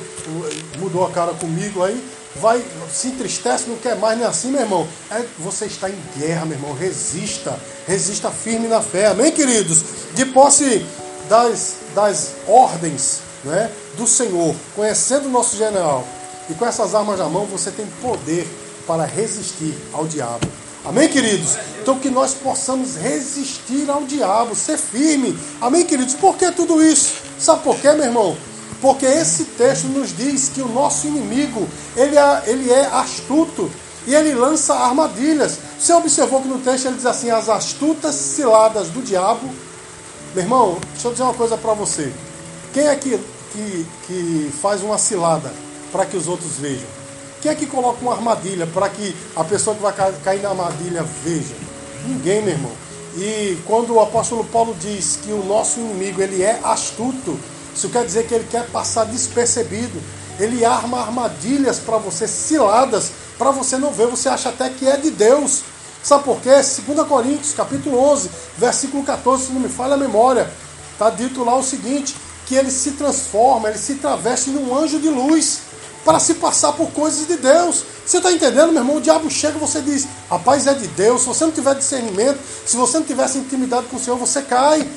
mudou 0.79 1.05
a 1.05 1.11
cara 1.11 1.33
comigo, 1.33 1.83
aí 1.83 2.01
vai, 2.37 2.63
se 2.89 3.09
entristece, 3.09 3.69
não 3.69 3.75
quer 3.75 3.97
mais, 3.97 4.17
nem 4.17 4.25
assim, 4.25 4.51
meu 4.51 4.61
irmão. 4.61 4.87
É, 5.09 5.25
você 5.37 5.65
está 5.65 5.89
em 5.89 5.97
guerra, 6.17 6.45
meu 6.45 6.57
irmão, 6.57 6.73
resista, 6.73 7.59
resista 7.85 8.31
firme 8.31 8.69
na 8.69 8.81
fé, 8.81 9.07
amém, 9.07 9.31
queridos? 9.31 9.83
De 10.13 10.25
posse 10.25 10.85
das, 11.27 11.75
das 11.93 12.31
ordens 12.47 13.19
né, 13.43 13.69
do 13.97 14.07
Senhor, 14.07 14.55
conhecendo 14.75 15.27
o 15.27 15.31
nosso 15.31 15.57
general, 15.57 16.07
e 16.51 16.53
com 16.53 16.65
essas 16.65 16.93
armas 16.93 17.17
na 17.17 17.29
mão, 17.29 17.45
você 17.45 17.71
tem 17.71 17.85
poder 18.01 18.45
para 18.85 19.05
resistir 19.05 19.73
ao 19.93 20.05
diabo. 20.05 20.45
Amém, 20.83 21.07
queridos? 21.07 21.57
Então 21.81 21.97
que 21.97 22.09
nós 22.09 22.33
possamos 22.33 22.97
resistir 22.97 23.89
ao 23.89 24.03
diabo, 24.03 24.53
ser 24.53 24.77
firme. 24.77 25.37
Amém, 25.61 25.85
queridos? 25.85 26.15
Por 26.15 26.35
que 26.35 26.51
tudo 26.51 26.83
isso? 26.83 27.21
Sabe 27.39 27.63
por 27.63 27.77
quê, 27.77 27.93
meu 27.93 28.05
irmão? 28.05 28.37
Porque 28.81 29.05
esse 29.05 29.45
texto 29.45 29.85
nos 29.85 30.15
diz 30.15 30.49
que 30.49 30.61
o 30.61 30.67
nosso 30.67 31.07
inimigo, 31.07 31.69
ele 31.95 32.17
é, 32.17 32.43
ele 32.47 32.69
é 32.69 32.87
astuto 32.87 33.71
e 34.05 34.13
ele 34.13 34.33
lança 34.33 34.73
armadilhas. 34.73 35.57
Você 35.79 35.93
observou 35.93 36.41
que 36.41 36.49
no 36.49 36.59
texto 36.59 36.87
ele 36.87 36.97
diz 36.97 37.05
assim, 37.05 37.29
as 37.29 37.47
astutas 37.47 38.15
ciladas 38.15 38.89
do 38.89 39.01
diabo. 39.01 39.47
Meu 40.33 40.43
irmão, 40.43 40.77
deixa 40.93 41.07
eu 41.07 41.11
dizer 41.11 41.23
uma 41.23 41.33
coisa 41.33 41.55
para 41.55 41.73
você. 41.73 42.11
Quem 42.73 42.87
é 42.87 42.95
que, 42.95 43.17
que, 43.53 43.85
que 44.07 44.53
faz 44.61 44.81
uma 44.81 44.97
cilada 44.97 45.53
para 45.91 46.05
que 46.05 46.17
os 46.17 46.27
outros 46.27 46.53
vejam? 46.53 46.87
Quem 47.41 47.51
é 47.51 47.55
que 47.55 47.65
coloca 47.65 47.99
uma 48.01 48.13
armadilha 48.13 48.67
para 48.67 48.87
que 48.89 49.15
a 49.35 49.43
pessoa 49.43 49.75
que 49.75 49.81
vai 49.81 49.93
cair 50.23 50.41
na 50.41 50.49
armadilha 50.49 51.03
veja? 51.23 51.55
Ninguém, 52.05 52.41
meu 52.41 52.53
irmão. 52.53 52.71
E 53.17 53.57
quando 53.65 53.93
o 53.93 53.99
apóstolo 53.99 54.43
Paulo 54.45 54.75
diz 54.79 55.19
que 55.23 55.31
o 55.31 55.43
nosso 55.43 55.79
inimigo 55.79 56.21
ele 56.21 56.43
é 56.43 56.59
astuto, 56.63 57.37
isso 57.75 57.89
quer 57.89 58.05
dizer 58.05 58.27
que 58.27 58.33
ele 58.33 58.47
quer 58.49 58.67
passar 58.67 59.05
despercebido. 59.05 60.01
Ele 60.39 60.63
arma 60.63 60.99
armadilhas 60.99 61.79
para 61.79 61.97
você, 61.97 62.27
ciladas, 62.27 63.11
para 63.37 63.51
você 63.51 63.77
não 63.77 63.91
ver. 63.91 64.07
Você 64.07 64.29
acha 64.29 64.49
até 64.49 64.69
que 64.69 64.87
é 64.87 64.97
de 64.97 65.11
Deus. 65.11 65.63
Sabe 66.03 66.23
por 66.23 66.41
quê? 66.41 66.49
2 66.49 67.07
Coríntios, 67.07 67.53
capítulo 67.53 67.99
11, 67.99 68.29
versículo 68.57 69.03
14, 69.03 69.47
se 69.47 69.51
não 69.51 69.61
me 69.61 69.69
falha 69.69 69.93
a 69.93 69.97
memória, 69.97 70.49
está 70.93 71.11
dito 71.11 71.43
lá 71.43 71.55
o 71.55 71.63
seguinte, 71.63 72.15
que 72.47 72.55
ele 72.55 72.71
se 72.71 72.91
transforma, 72.91 73.69
ele 73.69 73.77
se 73.77 73.95
traveste 73.95 74.49
num 74.49 74.75
anjo 74.75 74.99
de 74.99 75.09
luz. 75.09 75.61
Para 76.03 76.19
se 76.19 76.35
passar 76.35 76.73
por 76.73 76.91
coisas 76.91 77.27
de 77.27 77.37
Deus. 77.37 77.83
Você 78.05 78.17
está 78.17 78.31
entendendo, 78.31 78.71
meu 78.71 78.81
irmão? 78.81 78.97
O 78.97 79.01
diabo 79.01 79.29
chega 79.29 79.57
e 79.57 79.59
você 79.59 79.81
diz: 79.81 80.07
rapaz, 80.29 80.67
é 80.67 80.73
de 80.73 80.87
Deus. 80.87 81.21
Se 81.21 81.27
você 81.27 81.45
não 81.45 81.51
tiver 81.51 81.75
discernimento, 81.75 82.39
se 82.65 82.75
você 82.75 82.99
não 82.99 83.05
tivesse 83.05 83.37
intimidade 83.37 83.87
com 83.87 83.97
o 83.97 83.99
Senhor, 83.99 84.17
você 84.17 84.41
cai. 84.41 84.87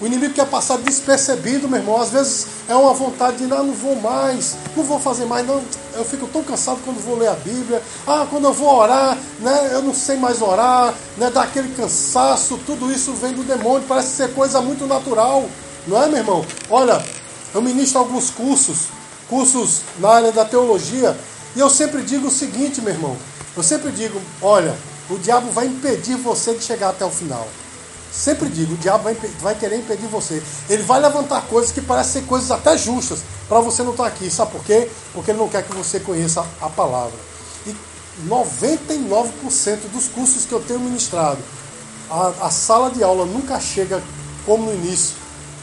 O 0.00 0.06
inimigo 0.06 0.34
quer 0.34 0.46
passar 0.46 0.76
despercebido, 0.78 1.68
meu 1.68 1.78
irmão. 1.78 2.00
Às 2.00 2.10
vezes 2.10 2.46
é 2.68 2.74
uma 2.74 2.92
vontade 2.92 3.38
de, 3.38 3.46
não, 3.46 3.64
não 3.64 3.74
vou 3.74 3.94
mais, 3.96 4.56
não 4.76 4.82
vou 4.82 4.98
fazer 4.98 5.24
mais, 5.24 5.46
não. 5.46 5.62
Eu 5.94 6.04
fico 6.04 6.26
tão 6.26 6.42
cansado 6.42 6.80
quando 6.84 6.98
vou 6.98 7.16
ler 7.16 7.28
a 7.28 7.34
Bíblia. 7.34 7.80
Ah, 8.06 8.26
quando 8.28 8.44
eu 8.44 8.52
vou 8.52 8.74
orar, 8.74 9.16
né? 9.40 9.70
Eu 9.72 9.82
não 9.82 9.94
sei 9.94 10.16
mais 10.16 10.42
orar, 10.42 10.92
né? 11.16 11.30
Dá 11.30 11.42
aquele 11.42 11.68
cansaço, 11.74 12.58
tudo 12.66 12.90
isso 12.90 13.12
vem 13.12 13.32
do 13.32 13.44
demônio, 13.44 13.84
parece 13.86 14.16
ser 14.16 14.34
coisa 14.34 14.60
muito 14.60 14.84
natural, 14.86 15.48
não 15.86 16.02
é, 16.02 16.08
meu 16.08 16.18
irmão? 16.18 16.44
Olha, 16.68 17.04
eu 17.54 17.62
ministro 17.62 18.00
alguns 18.00 18.30
cursos, 18.30 18.88
cursos 19.28 19.80
na 19.98 20.08
área 20.08 20.32
da 20.32 20.44
teologia, 20.44 21.16
e 21.56 21.60
eu 21.60 21.70
sempre 21.70 22.02
digo 22.02 22.28
o 22.28 22.30
seguinte, 22.30 22.80
meu 22.80 22.92
irmão. 22.92 23.16
Eu 23.56 23.62
sempre 23.62 23.92
digo, 23.92 24.20
olha, 24.42 24.74
o 25.08 25.18
diabo 25.18 25.50
vai 25.50 25.66
impedir 25.66 26.16
você 26.16 26.54
de 26.54 26.64
chegar 26.64 26.90
até 26.90 27.04
o 27.04 27.10
final. 27.10 27.46
Sempre 28.10 28.48
digo, 28.48 28.74
o 28.74 28.76
diabo 28.76 29.04
vai, 29.04 29.14
vai 29.40 29.54
querer 29.54 29.76
impedir 29.76 30.06
você. 30.06 30.42
Ele 30.68 30.82
vai 30.82 31.00
levantar 31.00 31.42
coisas 31.48 31.72
que 31.72 31.80
parecem 31.80 32.22
ser 32.22 32.28
coisas 32.28 32.50
até 32.50 32.76
justas 32.76 33.20
para 33.48 33.60
você 33.60 33.82
não 33.82 33.90
estar 33.90 34.04
tá 34.04 34.08
aqui. 34.08 34.30
Sabe 34.30 34.52
por 34.52 34.64
quê? 34.64 34.88
Porque 35.12 35.30
ele 35.30 35.38
não 35.38 35.48
quer 35.48 35.64
que 35.64 35.74
você 35.74 36.00
conheça 36.00 36.44
a 36.60 36.68
palavra. 36.68 37.18
E 37.66 37.74
99% 38.28 39.90
dos 39.92 40.08
cursos 40.08 40.44
que 40.44 40.52
eu 40.52 40.60
tenho 40.60 40.80
ministrado, 40.80 41.38
a, 42.10 42.46
a 42.46 42.50
sala 42.50 42.90
de 42.90 43.02
aula 43.02 43.26
nunca 43.26 43.58
chega 43.60 44.02
como 44.46 44.66
no 44.66 44.74
início 44.74 45.14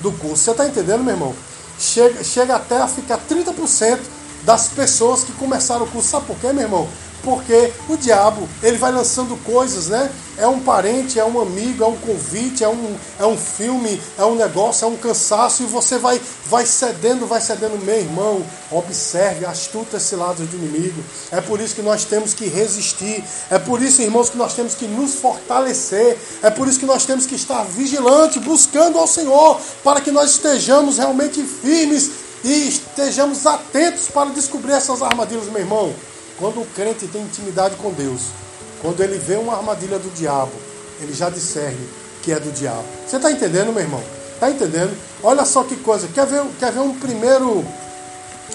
do 0.01 0.11
curso. 0.11 0.43
Você 0.43 0.51
está 0.51 0.67
entendendo, 0.67 1.03
meu 1.03 1.13
irmão? 1.13 1.35
Chega, 1.81 2.23
chega 2.23 2.55
até 2.55 2.77
a 2.77 2.87
ficar 2.87 3.19
30% 3.27 3.99
das 4.43 4.67
pessoas 4.67 5.23
que 5.23 5.31
começaram 5.33 5.83
o 5.83 5.89
curso. 5.89 6.09
Sabe 6.09 6.27
por 6.27 6.37
quê, 6.37 6.53
meu 6.53 6.63
irmão? 6.63 6.87
Porque 7.23 7.71
o 7.87 7.95
diabo, 7.95 8.47
ele 8.63 8.77
vai 8.77 8.91
lançando 8.91 9.37
coisas, 9.43 9.87
né? 9.87 10.11
É 10.37 10.47
um 10.47 10.59
parente, 10.59 11.19
é 11.19 11.25
um 11.25 11.39
amigo, 11.39 11.83
é 11.83 11.87
um 11.87 11.97
convite, 11.97 12.63
é 12.63 12.67
um, 12.67 12.95
é 13.19 13.25
um 13.25 13.37
filme, 13.37 14.01
é 14.17 14.25
um 14.25 14.33
negócio, 14.33 14.85
é 14.85 14.87
um 14.87 14.97
cansaço, 14.97 15.61
e 15.61 15.67
você 15.67 15.99
vai, 15.99 16.19
vai 16.47 16.65
cedendo, 16.65 17.27
vai 17.27 17.39
cedendo. 17.39 17.77
Meu 17.83 17.99
irmão, 17.99 18.43
observe, 18.71 19.45
astuta 19.45 19.97
esse 19.97 20.15
lado 20.15 20.43
do 20.43 20.55
inimigo. 20.55 21.03
É 21.31 21.41
por 21.41 21.59
isso 21.59 21.75
que 21.75 21.81
nós 21.83 22.05
temos 22.05 22.33
que 22.33 22.47
resistir. 22.47 23.23
É 23.51 23.59
por 23.59 23.81
isso, 23.81 24.01
irmãos, 24.01 24.31
que 24.31 24.37
nós 24.37 24.55
temos 24.55 24.73
que 24.73 24.87
nos 24.87 25.15
fortalecer. 25.15 26.17
É 26.41 26.49
por 26.49 26.67
isso 26.67 26.79
que 26.79 26.87
nós 26.87 27.05
temos 27.05 27.27
que 27.27 27.35
estar 27.35 27.63
vigilante, 27.63 28.39
buscando 28.39 28.97
ao 28.97 29.05
Senhor, 29.05 29.59
para 29.83 30.01
que 30.01 30.09
nós 30.09 30.31
estejamos 30.31 30.97
realmente 30.97 31.43
firmes 31.43 32.09
e 32.43 32.69
estejamos 32.69 33.45
atentos 33.45 34.07
para 34.07 34.31
descobrir 34.31 34.73
essas 34.73 35.01
armadilhas, 35.01 35.45
meu 35.45 35.59
irmão. 35.59 35.93
Quando 36.41 36.59
o 36.59 36.65
crente 36.65 37.05
tem 37.05 37.21
intimidade 37.21 37.75
com 37.75 37.91
Deus, 37.91 38.29
quando 38.81 38.99
ele 39.03 39.19
vê 39.19 39.35
uma 39.35 39.55
armadilha 39.55 39.99
do 39.99 40.09
diabo, 40.15 40.51
ele 40.99 41.13
já 41.13 41.29
discerne 41.29 41.87
que 42.23 42.31
é 42.31 42.39
do 42.39 42.51
diabo. 42.51 42.83
Você 43.07 43.17
está 43.17 43.31
entendendo, 43.31 43.71
meu 43.71 43.83
irmão? 43.83 44.01
Está 44.33 44.49
entendendo? 44.49 44.91
Olha 45.21 45.45
só 45.45 45.63
que 45.63 45.75
coisa. 45.75 46.07
Quer 46.07 46.25
ver, 46.25 46.43
quer 46.59 46.71
ver 46.71 46.79
um 46.79 46.97
primeiro 46.97 47.63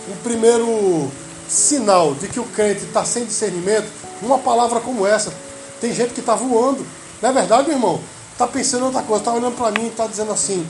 um 0.09 0.17
primeiro 0.25 1.09
sinal 1.49 2.13
de 2.17 2.27
que 2.27 2.41
o 2.41 2.45
crente 2.45 2.83
está 2.83 3.05
sem 3.05 3.25
discernimento? 3.25 3.87
Uma 4.21 4.41
palavra 4.41 4.81
como 4.81 5.07
essa. 5.07 5.33
Tem 5.81 5.95
gente 5.95 6.13
que 6.13 6.19
está 6.19 6.35
voando. 6.35 6.85
Não 7.23 7.31
é 7.31 7.33
verdade, 7.33 7.69
meu 7.69 7.77
irmão? 7.77 8.01
Está 8.33 8.49
pensando 8.49 8.83
em 8.83 8.87
outra 8.87 9.03
coisa. 9.03 9.21
Está 9.21 9.33
olhando 9.33 9.57
para 9.57 9.71
mim 9.71 9.85
e 9.85 9.91
está 9.91 10.09
dizendo 10.09 10.33
assim: 10.33 10.67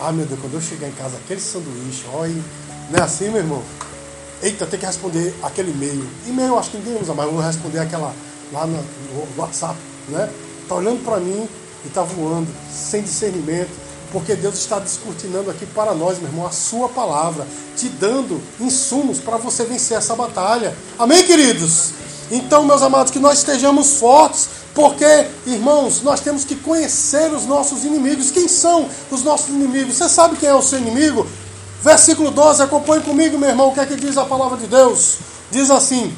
Ah, 0.00 0.10
meu 0.10 0.24
Deus, 0.24 0.40
quando 0.40 0.54
eu 0.54 0.62
chegar 0.62 0.88
em 0.88 0.92
casa, 0.92 1.18
aquele 1.18 1.40
sanduíche, 1.40 2.06
olha. 2.10 2.42
Não 2.90 2.98
é 2.98 3.02
assim, 3.02 3.28
meu 3.28 3.42
irmão? 3.42 3.62
Eita, 4.42 4.66
tem 4.66 4.78
que 4.78 4.86
responder 4.86 5.34
aquele 5.42 5.70
e-mail. 5.70 6.06
E-mail 6.26 6.58
acho 6.58 6.70
que 6.70 6.76
ninguém 6.76 7.00
usa 7.00 7.14
mais, 7.14 7.28
eu 7.28 7.34
vou 7.34 7.42
responder 7.42 7.78
aquela 7.78 8.14
lá 8.52 8.66
no, 8.66 8.76
no 8.76 9.26
WhatsApp, 9.36 9.76
né? 10.08 10.30
Tá 10.68 10.74
olhando 10.74 11.02
para 11.04 11.18
mim 11.18 11.48
e 11.84 11.88
tá 11.88 12.02
voando, 12.02 12.48
sem 12.70 13.02
discernimento, 13.02 13.70
porque 14.12 14.34
Deus 14.34 14.54
está 14.54 14.78
descortinando 14.78 15.50
aqui 15.50 15.66
para 15.66 15.94
nós, 15.94 16.18
meu 16.18 16.28
irmão, 16.28 16.46
a 16.46 16.50
sua 16.50 16.88
palavra, 16.88 17.46
te 17.76 17.88
dando 17.88 18.40
insumos 18.60 19.18
para 19.18 19.36
você 19.36 19.64
vencer 19.64 19.96
essa 19.96 20.14
batalha. 20.14 20.74
Amém, 20.98 21.24
queridos? 21.24 21.90
Então, 22.30 22.64
meus 22.64 22.82
amados, 22.82 23.12
que 23.12 23.18
nós 23.18 23.38
estejamos 23.38 23.98
fortes, 23.98 24.48
porque, 24.74 25.26
irmãos, 25.46 26.02
nós 26.02 26.20
temos 26.20 26.44
que 26.44 26.56
conhecer 26.56 27.32
os 27.32 27.44
nossos 27.44 27.84
inimigos. 27.84 28.30
Quem 28.30 28.48
são 28.48 28.88
os 29.10 29.22
nossos 29.22 29.48
inimigos? 29.48 29.96
Você 29.96 30.08
sabe 30.08 30.36
quem 30.36 30.48
é 30.48 30.54
o 30.54 30.62
seu 30.62 30.78
inimigo? 30.78 31.26
Versículo 31.84 32.30
12, 32.30 32.62
acompanhe 32.62 33.02
comigo, 33.02 33.36
meu 33.36 33.50
irmão, 33.50 33.68
o 33.68 33.74
que 33.74 33.80
é 33.80 33.84
que 33.84 33.94
diz 33.94 34.16
a 34.16 34.24
palavra 34.24 34.56
de 34.56 34.66
Deus? 34.66 35.18
Diz 35.50 35.70
assim: 35.70 36.16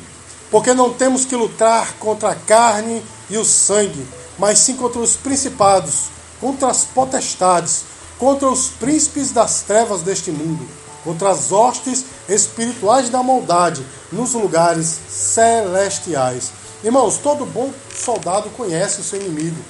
Porque 0.48 0.72
não 0.72 0.92
temos 0.92 1.24
que 1.24 1.35
lutar 1.35 1.94
contra 1.94 2.31
a 2.31 2.35
carne 2.37 3.02
e 3.29 3.37
o 3.37 3.44
sangue, 3.44 4.07
mas 4.38 4.61
sim 4.61 4.76
contra 4.76 5.00
os 5.00 5.16
principados, 5.16 6.05
contra 6.40 6.68
as 6.68 6.85
potestades, 6.85 7.83
contra 8.16 8.48
os 8.48 8.68
príncipes 8.68 9.33
das 9.33 9.62
trevas 9.62 10.02
deste 10.02 10.31
mundo, 10.31 10.64
contra 11.02 11.31
as 11.31 11.50
hostes 11.50 12.05
espirituais 12.29 13.11
da 13.11 13.20
maldade 13.20 13.85
nos 14.12 14.35
lugares 14.35 15.00
celestiais. 15.09 16.52
Irmãos, 16.85 17.18
todo 17.18 17.44
bom 17.44 17.72
soldado 17.92 18.50
conhece 18.50 19.00
o 19.00 19.05
seu 19.05 19.20
inimigo 19.20 19.61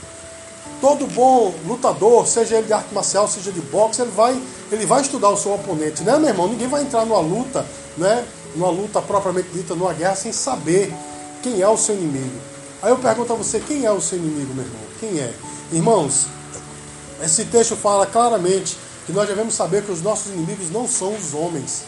todo 0.80 1.06
bom 1.06 1.54
lutador, 1.66 2.26
seja 2.26 2.56
ele 2.56 2.66
de 2.66 2.72
arte 2.72 2.94
marcial, 2.94 3.28
seja 3.28 3.50
de 3.50 3.60
boxe, 3.60 4.02
ele 4.02 4.10
vai, 4.10 4.40
ele 4.70 4.86
vai 4.86 5.00
estudar 5.02 5.30
o 5.30 5.36
seu 5.36 5.54
oponente, 5.54 6.02
né, 6.02 6.18
meu 6.18 6.28
irmão? 6.28 6.48
Ninguém 6.48 6.68
vai 6.68 6.82
entrar 6.82 7.04
numa 7.04 7.20
luta, 7.20 7.64
né? 7.96 8.24
Numa 8.54 8.70
luta 8.70 9.02
propriamente 9.02 9.48
dita, 9.52 9.74
numa 9.74 9.92
guerra, 9.92 10.14
sem 10.14 10.32
saber 10.32 10.92
quem 11.42 11.60
é 11.60 11.68
o 11.68 11.76
seu 11.76 11.94
inimigo. 11.94 12.38
Aí 12.82 12.90
eu 12.90 12.98
pergunto 12.98 13.32
a 13.32 13.36
você, 13.36 13.60
quem 13.60 13.84
é 13.84 13.90
o 13.90 14.00
seu 14.00 14.18
inimigo, 14.18 14.54
meu 14.54 14.64
irmão? 14.64 14.80
Quem 15.00 15.18
é? 15.18 15.32
Irmãos, 15.72 16.26
esse 17.22 17.44
texto 17.46 17.76
fala 17.76 18.06
claramente 18.06 18.76
que 19.06 19.12
nós 19.12 19.26
devemos 19.28 19.54
saber 19.54 19.82
que 19.84 19.92
os 19.92 20.02
nossos 20.02 20.32
inimigos 20.32 20.70
não 20.70 20.86
são 20.86 21.14
os 21.14 21.32
homens. 21.32 21.84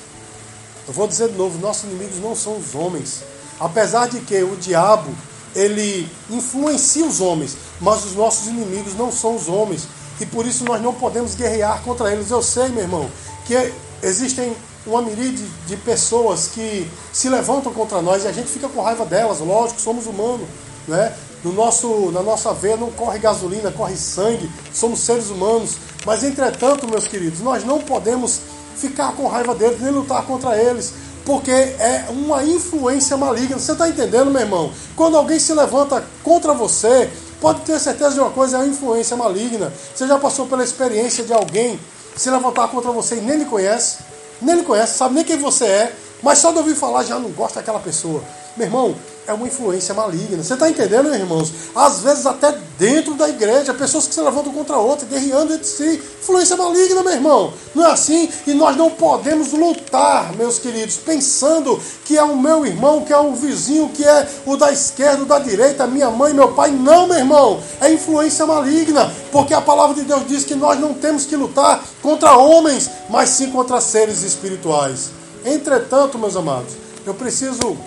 Eu 0.87 0.95
vou 0.95 1.07
dizer 1.07 1.29
de 1.29 1.37
novo, 1.37 1.59
nossos 1.59 1.85
inimigos 1.85 2.19
não 2.19 2.35
são 2.35 2.57
os 2.57 2.75
homens. 2.75 3.23
Apesar 3.61 4.09
de 4.09 4.21
que 4.21 4.43
o 4.43 4.57
diabo 4.57 5.11
ele 5.59 6.09
influencia 6.31 7.05
os 7.05 7.21
homens, 7.21 7.57
mas 7.81 8.05
os 8.05 8.15
nossos 8.15 8.47
inimigos 8.47 8.95
não 8.95 9.11
são 9.11 9.35
os 9.35 9.49
homens. 9.49 9.89
E 10.21 10.27
por 10.27 10.47
isso 10.47 10.65
nós 10.65 10.81
não 10.81 10.95
podemos 10.95 11.35
guerrear 11.35 11.83
contra 11.83 12.13
eles. 12.13 12.31
Eu 12.31 12.43
sei, 12.43 12.69
meu 12.69 12.83
irmão, 12.83 13.11
que 13.45 13.73
existem 14.01 14.57
uma 14.87 15.03
miríade 15.03 15.45
de 15.67 15.77
pessoas 15.77 16.47
que 16.47 16.89
se 17.13 17.29
levantam 17.29 17.73
contra 17.73 18.01
nós 18.01 18.25
e 18.25 18.29
a 18.29 18.33
gente 18.33 18.49
fica 18.49 18.69
com 18.69 18.81
raiva 18.81 19.05
delas, 19.05 19.41
lógico, 19.41 19.81
somos 19.81 20.07
humanos, 20.07 20.47
né? 20.87 21.13
No 21.43 21.53
nosso, 21.53 22.11
na 22.13 22.23
nossa 22.23 22.53
veia 22.53 22.77
não 22.77 22.91
corre 22.91 23.19
gasolina, 23.19 23.71
corre 23.71 23.97
sangue, 23.97 24.51
somos 24.73 25.01
seres 25.01 25.29
humanos. 25.29 25.77
Mas 26.07 26.23
entretanto, 26.25 26.89
meus 26.89 27.07
queridos, 27.07 27.41
nós 27.41 27.65
não 27.65 27.81
podemos 27.81 28.41
ficar 28.77 29.13
com 29.13 29.27
raiva 29.27 29.55
deles, 29.55 29.81
nem 29.81 29.91
lutar 29.91 30.25
contra 30.25 30.57
eles 30.57 30.93
porque 31.29 31.51
é 31.51 32.07
uma 32.09 32.43
influência 32.43 33.15
maligna. 33.15 33.59
Você 33.59 33.73
está 33.73 33.87
entendendo, 33.87 34.31
meu 34.31 34.41
irmão? 34.41 34.73
Quando 34.97 35.15
alguém 35.15 35.39
se 35.39 35.53
levanta 35.53 36.03
contra 36.25 36.55
você, 36.55 37.11
pode 37.39 37.61
ter 37.61 37.79
certeza 37.79 38.15
de 38.15 38.21
uma 38.21 38.31
coisa, 38.31 38.57
é 38.57 38.61
uma 38.61 38.67
influência 38.67 39.15
maligna. 39.15 39.71
Você 39.95 40.07
já 40.07 40.19
passou 40.19 40.47
pela 40.47 40.65
experiência 40.65 41.23
de 41.23 41.35
alguém 41.35 41.79
se 42.17 42.31
levantar 42.31 42.69
contra 42.69 42.91
você 42.93 43.17
e 43.17 43.21
nem 43.21 43.37
lhe 43.37 43.45
conhece? 43.45 43.99
Nem 44.41 44.57
lhe 44.57 44.63
conhece, 44.63 44.97
sabe 44.97 45.17
nem 45.17 45.23
quem 45.23 45.37
você 45.37 45.67
é, 45.67 45.93
mas 46.23 46.39
só 46.39 46.51
de 46.51 46.57
ouvir 46.57 46.75
falar 46.75 47.05
já 47.05 47.19
não 47.19 47.29
gosta 47.29 47.61
daquela 47.61 47.79
pessoa. 47.79 48.25
Meu 48.59 48.67
irmão, 48.67 48.97
é 49.25 49.33
uma 49.33 49.47
influência 49.47 49.95
maligna. 49.95 50.43
Você 50.43 50.55
está 50.55 50.69
entendendo, 50.69 51.05
meus 51.05 51.17
irmãos? 51.17 51.53
Às 51.77 52.01
vezes 52.01 52.27
até 52.27 52.59
dentro 52.77 53.15
da 53.15 53.29
igreja, 53.29 53.73
pessoas 53.73 54.09
que 54.09 54.15
se 54.15 54.21
levantam 54.21 54.53
contra 54.53 54.77
outras, 54.79 55.09
guerreando 55.09 55.55
entre 55.55 55.65
si. 55.65 56.03
Influência 56.21 56.57
maligna, 56.57 57.05
meu 57.05 57.13
irmão. 57.13 57.53
Não 57.73 57.87
é 57.87 57.93
assim? 57.93 58.29
E 58.49 58.55
nós 58.55 58.77
não 58.77 58.91
podemos 58.91 59.53
lutar, 59.53 60.35
meus 60.35 60.59
queridos, 60.59 60.97
pensando 60.97 61.81
que 62.05 62.19
é 62.19 62.23
o 62.25 62.37
meu 62.37 62.67
irmão, 62.67 63.05
que 63.05 63.13
é 63.13 63.17
o 63.17 63.33
vizinho, 63.33 63.91
que 63.91 64.05
é 64.05 64.29
o 64.45 64.57
da 64.57 64.73
esquerda, 64.73 65.23
o 65.23 65.27
da 65.27 65.39
direita, 65.39 65.87
minha 65.87 66.11
mãe, 66.11 66.35
meu 66.35 66.51
pai. 66.53 66.73
Não, 66.73 67.07
meu 67.07 67.19
irmão. 67.19 67.61
É 67.81 67.93
influência 67.93 68.45
maligna. 68.45 69.15
Porque 69.31 69.55
a 69.55 69.61
palavra 69.61 69.95
de 69.95 70.03
Deus 70.03 70.27
diz 70.27 70.45
que 70.45 70.57
nós 70.57 70.81
não 70.81 70.95
temos 70.95 71.25
que 71.25 71.37
lutar 71.37 71.81
contra 72.03 72.37
homens, 72.37 72.91
mas 73.09 73.29
sim 73.29 73.53
contra 73.53 73.81
seres 73.81 74.23
espirituais. 74.23 75.11
Entretanto, 75.45 76.19
meus 76.19 76.35
amados, 76.35 76.73
eu 77.07 77.15
preciso 77.15 77.79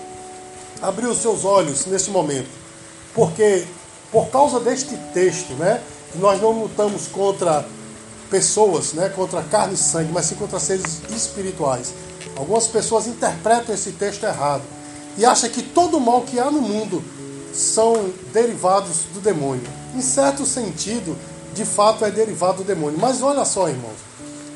abrir 0.82 1.08
os 1.08 1.20
seus 1.20 1.46
olhos 1.46 1.86
neste 1.86 2.10
momento, 2.10 2.50
porque 3.14 3.66
por 4.12 4.28
causa 4.30 4.60
deste 4.60 4.98
texto, 5.14 5.54
né, 5.54 5.82
nós 6.16 6.42
não 6.42 6.52
lutamos 6.52 7.08
contra 7.08 7.66
pessoas, 8.30 8.94
né, 8.94 9.10
contra 9.10 9.42
carne 9.44 9.76
e 9.76 9.78
sangue, 9.78 10.12
mas 10.12 10.26
sim 10.26 10.36
contra 10.36 10.60
seres 10.60 11.02
espirituais. 11.10 11.94
Algumas 12.36 12.68
pessoas 12.68 13.08
interpretam 13.08 13.74
esse 13.74 13.92
texto 13.92 14.24
errado 14.24 14.64
e 15.18 15.26
acham 15.26 15.50
que 15.50 15.62
todo 15.62 15.98
o 15.98 16.02
mal 16.02 16.22
que 16.22 16.40
há 16.40 16.50
no 16.50 16.62
mundo 16.62 17.04
são 17.54 18.12
derivados 18.34 19.04
do 19.14 19.20
demônio. 19.20 19.68
Em 19.96 20.02
certo 20.02 20.46
sentido, 20.46 21.18
de 21.54 21.66
fato 21.66 22.06
é 22.06 22.12
derivado 22.12 22.60
do 22.60 22.64
demônio. 22.64 22.98
Mas 22.98 23.22
olha 23.22 23.44
só, 23.44 23.68
irmãos, 23.68 23.98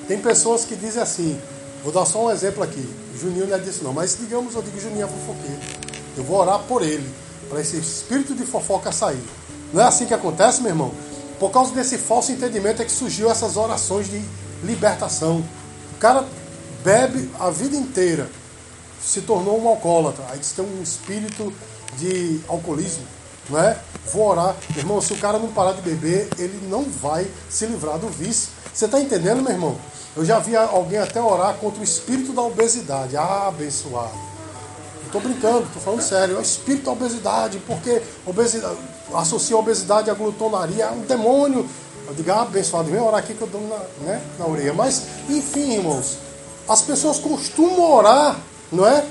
tem 0.07 0.17
pessoas 0.19 0.63
que 0.63 0.75
dizem 0.75 1.01
assim: 1.01 1.37
Vou 1.83 1.93
dar 1.93 2.05
só 2.05 2.25
um 2.25 2.31
exemplo 2.31 2.63
aqui. 2.63 2.83
Juninho 3.15 3.45
não 3.45 3.55
é 3.55 3.59
disso 3.59 3.83
não, 3.83 3.93
mas 3.93 4.17
digamos 4.17 4.55
eu 4.55 4.61
digo 4.63 4.79
Juninho 4.79 5.05
é 5.05 5.07
fofoqueiro. 5.07 5.84
Eu 6.17 6.23
vou 6.23 6.39
orar 6.39 6.59
por 6.59 6.81
ele, 6.81 7.09
para 7.49 7.61
esse 7.61 7.77
espírito 7.77 8.33
de 8.33 8.45
fofoca 8.45 8.91
sair. 8.91 9.23
Não 9.73 9.81
é 9.81 9.85
assim 9.85 10.05
que 10.05 10.13
acontece, 10.13 10.61
meu 10.61 10.71
irmão? 10.71 10.91
Por 11.39 11.51
causa 11.51 11.73
desse 11.73 11.97
falso 11.97 12.31
entendimento 12.31 12.81
é 12.81 12.85
que 12.85 12.91
surgiu 12.91 13.29
essas 13.29 13.57
orações 13.57 14.09
de 14.09 14.23
libertação. 14.63 15.43
O 15.95 15.97
cara 15.99 16.25
bebe 16.83 17.29
a 17.39 17.49
vida 17.49 17.75
inteira, 17.75 18.29
se 19.03 19.21
tornou 19.21 19.61
um 19.61 19.67
alcoólatra. 19.67 20.23
Aí 20.29 20.39
tem 20.39 20.65
um 20.65 20.81
espírito 20.81 21.53
de 21.97 22.39
alcoolismo, 22.47 23.03
não 23.49 23.59
é? 23.59 23.77
Vou 24.13 24.27
orar. 24.27 24.55
Meu 24.69 24.79
irmão, 24.79 25.01
se 25.01 25.13
o 25.13 25.17
cara 25.17 25.37
não 25.37 25.49
parar 25.49 25.73
de 25.73 25.81
beber, 25.81 26.29
ele 26.37 26.67
não 26.69 26.83
vai 26.83 27.27
se 27.49 27.65
livrar 27.65 27.97
do 27.97 28.07
vício. 28.07 28.49
Você 28.73 28.85
está 28.85 28.99
entendendo, 28.99 29.41
meu 29.41 29.51
irmão? 29.51 29.77
Eu 30.15 30.23
já 30.23 30.39
vi 30.39 30.55
alguém 30.55 30.99
até 30.99 31.21
orar 31.21 31.55
contra 31.55 31.81
o 31.81 31.83
espírito 31.83 32.31
da 32.31 32.41
obesidade. 32.41 33.17
Ah, 33.17 33.47
abençoado. 33.47 34.34
Estou 35.15 35.31
brincando, 35.31 35.63
estou 35.63 35.81
falando 35.81 36.01
sério. 36.01 36.35
É 36.35 36.39
o 36.39 36.41
espírito 36.41 36.85
da 36.85 36.91
obesidade, 36.91 37.57
porque 37.65 38.01
obesidade, 38.25 38.75
associa 39.13 39.55
a 39.55 39.59
obesidade 39.59 40.09
à 40.09 40.13
glutonaria, 40.13 40.83
é 40.83 40.91
um 40.91 41.05
demônio. 41.05 41.65
Eu 42.05 42.13
digo, 42.13 42.29
ah, 42.31 42.41
abençoado, 42.41 42.91
vem 42.91 42.99
orar 42.99 43.21
aqui 43.21 43.33
que 43.33 43.41
eu 43.41 43.47
dou 43.47 43.61
na, 43.61 43.77
né, 44.05 44.21
na 44.37 44.45
orelha. 44.45 44.73
Mas, 44.73 45.03
enfim, 45.29 45.75
irmãos, 45.75 46.17
as 46.67 46.81
pessoas 46.81 47.17
costumam 47.17 47.93
orar, 47.93 48.37
não 48.69 48.85
é? 48.85 49.05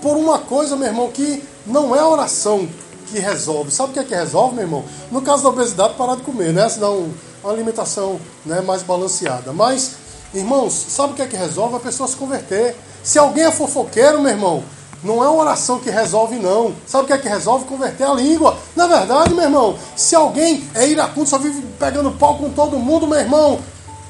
Por 0.00 0.16
uma 0.16 0.38
coisa, 0.38 0.76
meu 0.76 0.88
irmão, 0.88 1.10
que 1.10 1.44
não 1.66 1.94
é 1.94 2.02
oração 2.02 2.66
que 3.10 3.18
resolve. 3.18 3.70
Sabe 3.70 3.90
o 3.90 3.92
que 3.92 3.98
é 3.98 4.04
que 4.04 4.14
resolve, 4.14 4.54
meu 4.54 4.64
irmão? 4.64 4.84
No 5.10 5.20
caso 5.20 5.42
da 5.42 5.50
obesidade, 5.50 5.92
parar 5.92 6.16
de 6.16 6.22
comer, 6.22 6.54
né? 6.54 6.66
Senão 6.70 7.10
uma 7.42 7.52
alimentação 7.52 8.18
né, 8.46 8.62
mais 8.62 8.82
balanceada. 8.82 9.52
Mas, 9.52 9.92
irmãos, 10.32 10.72
sabe 10.72 11.12
o 11.12 11.16
que 11.16 11.20
é 11.20 11.26
que 11.26 11.36
resolve? 11.36 11.76
A 11.76 11.80
pessoa 11.80 12.08
se 12.08 12.16
converter. 12.16 12.74
Se 13.02 13.18
alguém 13.18 13.44
é 13.44 13.50
fofoqueiro, 13.50 14.22
meu 14.22 14.30
irmão, 14.30 14.64
não 15.04 15.22
é 15.22 15.28
uma 15.28 15.42
oração 15.42 15.78
que 15.78 15.90
resolve, 15.90 16.36
não. 16.36 16.74
Sabe 16.86 17.04
o 17.04 17.06
que 17.06 17.12
é 17.12 17.18
que 17.18 17.28
resolve? 17.28 17.66
Converter 17.66 18.04
a 18.04 18.14
língua. 18.14 18.56
Na 18.74 18.86
verdade, 18.86 19.34
meu 19.34 19.44
irmão, 19.44 19.76
se 19.94 20.14
alguém 20.14 20.64
é 20.74 20.88
iracundo, 20.88 21.28
só 21.28 21.38
vive 21.38 21.62
pegando 21.78 22.10
pau 22.12 22.38
com 22.38 22.48
todo 22.50 22.78
mundo, 22.78 23.06
meu 23.06 23.18
irmão, 23.18 23.60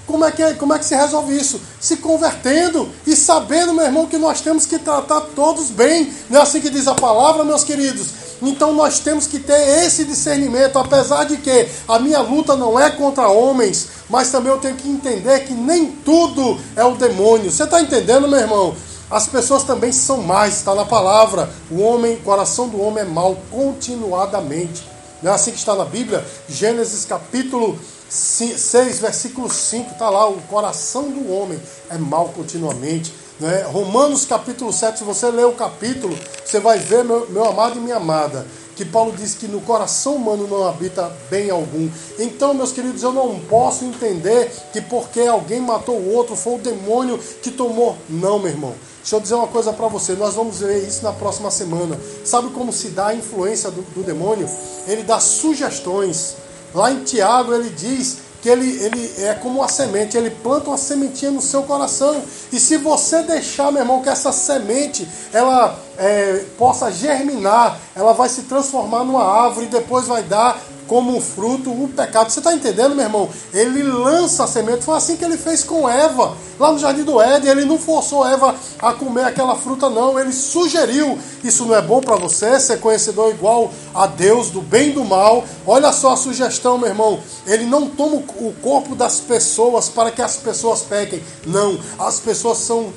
como 0.06 0.24
é, 0.24 0.30
que, 0.30 0.42
é, 0.42 0.52
como 0.54 0.72
é 0.72 0.78
que 0.78 0.84
se 0.84 0.94
resolve 0.94 1.34
isso? 1.36 1.60
Se 1.80 1.96
convertendo 1.96 2.88
e 3.06 3.16
sabendo, 3.16 3.74
meu 3.74 3.84
irmão, 3.84 4.06
que 4.06 4.18
nós 4.18 4.40
temos 4.40 4.66
que 4.66 4.78
tratar 4.78 5.20
todos 5.34 5.70
bem. 5.70 6.12
Não 6.30 6.40
é 6.40 6.42
assim 6.42 6.60
que 6.60 6.70
diz 6.70 6.86
a 6.86 6.94
palavra, 6.94 7.42
meus 7.42 7.64
queridos? 7.64 8.24
Então 8.42 8.72
nós 8.74 8.98
temos 8.98 9.26
que 9.26 9.38
ter 9.38 9.84
esse 9.84 10.04
discernimento, 10.04 10.78
apesar 10.78 11.24
de 11.24 11.38
que 11.38 11.68
a 11.88 11.98
minha 11.98 12.20
luta 12.20 12.54
não 12.54 12.78
é 12.78 12.90
contra 12.90 13.28
homens, 13.28 13.88
mas 14.08 14.30
também 14.30 14.52
eu 14.52 14.58
tenho 14.58 14.76
que 14.76 14.88
entender 14.88 15.40
que 15.40 15.54
nem 15.54 15.86
tudo 15.86 16.60
é 16.76 16.84
o 16.84 16.94
demônio. 16.94 17.50
Você 17.50 17.64
está 17.64 17.80
entendendo, 17.80 18.28
meu 18.28 18.38
irmão? 18.38 18.74
As 19.10 19.26
pessoas 19.28 19.62
também 19.62 19.92
são 19.92 20.22
mais, 20.22 20.56
está 20.56 20.74
na 20.74 20.84
palavra. 20.84 21.50
O 21.70 21.80
homem, 21.80 22.14
o 22.14 22.20
coração 22.20 22.68
do 22.68 22.80
homem 22.80 23.04
é 23.04 23.06
mau 23.06 23.36
continuadamente. 23.50 24.88
Não 25.22 25.30
é 25.32 25.34
assim 25.34 25.52
que 25.52 25.58
está 25.58 25.74
na 25.74 25.84
Bíblia? 25.84 26.24
Gênesis 26.48 27.04
capítulo 27.04 27.78
6, 28.08 28.98
versículo 29.00 29.50
5, 29.50 29.92
está 29.92 30.08
lá, 30.10 30.28
o 30.28 30.40
coração 30.42 31.10
do 31.10 31.32
homem 31.32 31.60
é 31.90 31.98
mau 31.98 32.28
continuamente. 32.28 33.12
Né? 33.40 33.62
Romanos 33.62 34.24
capítulo 34.24 34.72
7, 34.72 34.98
se 34.98 35.04
você 35.04 35.30
ler 35.30 35.46
o 35.46 35.52
capítulo, 35.52 36.16
você 36.44 36.60
vai 36.60 36.78
ver, 36.78 37.04
meu, 37.04 37.28
meu 37.30 37.44
amado 37.44 37.78
e 37.78 37.80
minha 37.80 37.96
amada, 37.96 38.46
que 38.76 38.84
Paulo 38.84 39.12
diz 39.16 39.34
que 39.34 39.46
no 39.46 39.60
coração 39.60 40.16
humano 40.16 40.46
não 40.46 40.66
habita 40.66 41.10
bem 41.30 41.50
algum. 41.50 41.88
Então, 42.18 42.54
meus 42.54 42.72
queridos, 42.72 43.02
eu 43.02 43.12
não 43.12 43.40
posso 43.40 43.84
entender 43.84 44.50
que 44.72 44.80
porque 44.80 45.20
alguém 45.20 45.60
matou 45.60 45.96
o 45.96 46.12
outro 46.12 46.36
foi 46.36 46.54
o 46.54 46.58
demônio 46.58 47.18
que 47.42 47.50
tomou. 47.50 47.96
Não, 48.08 48.38
meu 48.38 48.50
irmão. 48.50 48.74
Deixa 49.04 49.16
eu 49.16 49.20
dizer 49.20 49.34
uma 49.34 49.48
coisa 49.48 49.70
para 49.70 49.86
você, 49.86 50.14
nós 50.14 50.32
vamos 50.32 50.60
ver 50.60 50.78
isso 50.88 51.02
na 51.02 51.12
próxima 51.12 51.50
semana. 51.50 52.00
Sabe 52.24 52.48
como 52.52 52.72
se 52.72 52.88
dá 52.88 53.08
a 53.08 53.14
influência 53.14 53.70
do, 53.70 53.82
do 53.82 54.02
demônio? 54.02 54.48
Ele 54.86 55.02
dá 55.02 55.20
sugestões. 55.20 56.36
Lá 56.74 56.90
em 56.90 57.04
Tiago 57.04 57.52
ele 57.52 57.68
diz 57.68 58.16
que 58.40 58.48
ele, 58.48 58.82
ele 58.82 59.12
é 59.18 59.34
como 59.34 59.60
uma 59.60 59.68
semente, 59.68 60.16
ele 60.16 60.30
planta 60.30 60.70
uma 60.70 60.78
sementinha 60.78 61.30
no 61.30 61.42
seu 61.42 61.64
coração. 61.64 62.22
E 62.50 62.58
se 62.58 62.78
você 62.78 63.22
deixar, 63.22 63.70
meu 63.70 63.82
irmão, 63.82 64.00
que 64.00 64.08
essa 64.08 64.32
semente 64.32 65.06
ela 65.34 65.78
é, 65.98 66.42
possa 66.56 66.90
germinar, 66.90 67.78
ela 67.94 68.14
vai 68.14 68.30
se 68.30 68.44
transformar 68.44 69.04
numa 69.04 69.22
árvore 69.22 69.66
e 69.66 69.68
depois 69.68 70.06
vai 70.06 70.22
dar 70.22 70.58
como 70.86 71.20
fruto 71.20 71.70
o 71.70 71.88
pecado. 71.88 72.30
Você 72.30 72.40
está 72.40 72.52
entendendo, 72.52 72.94
meu 72.94 73.04
irmão? 73.04 73.28
Ele 73.52 73.82
lança 73.82 74.44
a 74.44 74.46
semente. 74.46 74.84
Foi 74.84 74.96
assim 74.96 75.16
que 75.16 75.24
ele 75.24 75.36
fez 75.36 75.62
com 75.62 75.88
Eva. 75.88 76.36
Lá 76.58 76.70
no 76.70 76.78
jardim 76.78 77.02
do 77.02 77.20
Éden, 77.20 77.50
ele 77.50 77.64
não 77.64 77.78
forçou 77.78 78.26
Eva 78.26 78.54
a 78.78 78.92
comer 78.92 79.24
aquela 79.24 79.56
fruta, 79.56 79.88
não. 79.90 80.18
Ele 80.18 80.32
sugeriu: 80.32 81.18
Isso 81.42 81.64
não 81.64 81.74
é 81.74 81.82
bom 81.82 82.00
para 82.00 82.16
você, 82.16 82.58
ser 82.60 82.78
conhecedor 82.80 83.30
igual 83.30 83.72
a 83.94 84.06
Deus, 84.06 84.50
do 84.50 84.60
bem 84.60 84.90
e 84.90 84.92
do 84.92 85.04
mal. 85.04 85.44
Olha 85.66 85.92
só 85.92 86.12
a 86.12 86.16
sugestão, 86.16 86.78
meu 86.78 86.88
irmão. 86.88 87.20
Ele 87.46 87.64
não 87.64 87.88
toma 87.88 88.16
o 88.16 88.54
corpo 88.62 88.94
das 88.94 89.20
pessoas 89.20 89.88
para 89.88 90.10
que 90.10 90.22
as 90.22 90.36
pessoas 90.36 90.82
pequem. 90.82 91.22
Não. 91.46 91.78
As 91.98 92.20
pessoas 92.20 92.58
são, 92.58 92.92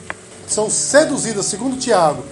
são 0.48 0.70
seduzidas, 0.70 1.46
segundo 1.46 1.78
Tiago, 1.78 2.24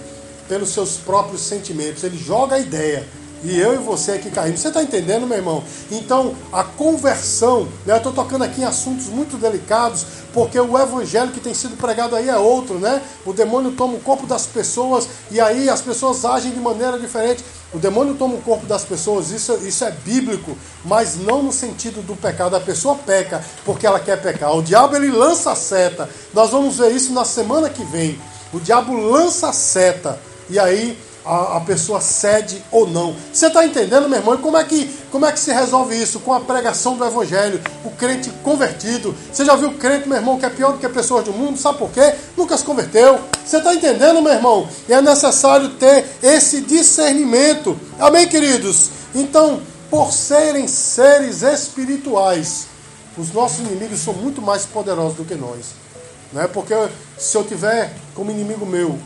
pelos 0.48 0.70
seus 0.70 0.96
próprios 0.96 1.40
sentimentos. 1.40 2.04
Ele 2.04 2.16
joga 2.16 2.56
a 2.56 2.60
ideia 2.60 3.06
e 3.46 3.60
eu 3.60 3.74
e 3.74 3.78
você 3.78 4.12
aqui 4.12 4.28
caindo. 4.28 4.56
Você 4.56 4.68
está 4.68 4.82
entendendo, 4.82 5.24
meu 5.24 5.36
irmão? 5.36 5.62
Então, 5.90 6.34
a 6.52 6.64
conversão, 6.64 7.68
né? 7.86 7.94
eu 7.94 7.98
estou 7.98 8.12
tocando 8.12 8.42
aqui 8.42 8.62
em 8.62 8.64
assuntos 8.64 9.06
muito 9.06 9.36
delicados, 9.36 10.04
porque 10.32 10.58
o 10.58 10.76
evangelho 10.76 11.30
que 11.30 11.38
tem 11.38 11.54
sido 11.54 11.76
pregado 11.76 12.16
aí 12.16 12.28
é 12.28 12.36
outro, 12.36 12.80
né? 12.80 13.00
O 13.24 13.32
demônio 13.32 13.70
toma 13.72 13.94
o 13.94 14.00
corpo 14.00 14.26
das 14.26 14.46
pessoas 14.46 15.08
e 15.30 15.40
aí 15.40 15.70
as 15.70 15.80
pessoas 15.80 16.24
agem 16.24 16.50
de 16.50 16.58
maneira 16.58 16.98
diferente. 16.98 17.44
O 17.72 17.78
demônio 17.78 18.14
toma 18.14 18.34
o 18.34 18.42
corpo 18.42 18.66
das 18.66 18.84
pessoas, 18.84 19.30
isso, 19.30 19.52
isso 19.62 19.84
é 19.84 19.92
bíblico, 19.92 20.56
mas 20.84 21.16
não 21.16 21.42
no 21.42 21.52
sentido 21.52 22.02
do 22.02 22.16
pecado. 22.16 22.56
A 22.56 22.60
pessoa 22.60 22.96
peca 22.96 23.44
porque 23.64 23.86
ela 23.86 24.00
quer 24.00 24.20
pecar. 24.20 24.56
O 24.56 24.62
diabo 24.62 24.96
ele 24.96 25.10
lança 25.10 25.52
a 25.52 25.56
seta. 25.56 26.08
Nós 26.34 26.50
vamos 26.50 26.78
ver 26.78 26.90
isso 26.90 27.12
na 27.12 27.24
semana 27.24 27.70
que 27.70 27.84
vem. 27.84 28.18
O 28.52 28.58
diabo 28.58 28.92
lança 28.92 29.50
a 29.50 29.52
seta. 29.52 30.18
E 30.48 30.58
aí 30.58 30.96
a, 31.26 31.56
a 31.56 31.60
pessoa 31.60 32.00
cede 32.00 32.62
ou 32.70 32.86
não. 32.86 33.14
Você 33.32 33.48
está 33.48 33.64
entendendo, 33.66 34.08
meu 34.08 34.18
irmão? 34.18 34.34
E 34.34 34.38
como 34.38 34.56
é, 34.56 34.64
que, 34.64 34.86
como 35.10 35.26
é 35.26 35.32
que 35.32 35.40
se 35.40 35.52
resolve 35.52 36.00
isso? 36.00 36.20
Com 36.20 36.32
a 36.32 36.40
pregação 36.40 36.96
do 36.96 37.04
Evangelho, 37.04 37.60
o 37.84 37.90
crente 37.90 38.30
convertido. 38.42 39.14
Você 39.32 39.44
já 39.44 39.56
viu 39.56 39.70
o 39.70 39.74
crente, 39.74 40.08
meu 40.08 40.16
irmão, 40.16 40.38
que 40.38 40.46
é 40.46 40.50
pior 40.50 40.72
do 40.72 40.78
que 40.78 40.88
pessoas 40.88 41.24
do 41.24 41.32
mundo? 41.32 41.58
Sabe 41.58 41.78
por 41.78 41.90
quê? 41.90 42.14
Nunca 42.36 42.56
se 42.56 42.64
converteu. 42.64 43.18
Você 43.44 43.58
está 43.58 43.74
entendendo, 43.74 44.22
meu 44.22 44.32
irmão? 44.32 44.68
E 44.88 44.92
é 44.92 45.02
necessário 45.02 45.70
ter 45.70 46.06
esse 46.22 46.60
discernimento. 46.60 47.78
Amém, 47.98 48.28
queridos? 48.28 48.90
Então, 49.14 49.60
por 49.90 50.12
serem 50.12 50.68
seres 50.68 51.42
espirituais, 51.42 52.66
os 53.18 53.32
nossos 53.32 53.60
inimigos 53.60 54.00
são 54.00 54.14
muito 54.14 54.40
mais 54.40 54.64
poderosos 54.64 55.16
do 55.16 55.24
que 55.24 55.34
nós. 55.34 55.74
Não 56.32 56.42
é 56.42 56.46
porque 56.46 56.74
se 57.18 57.36
eu 57.36 57.44
tiver 57.44 57.94
como 58.14 58.30
inimigo 58.30 58.66
meu 58.66 58.98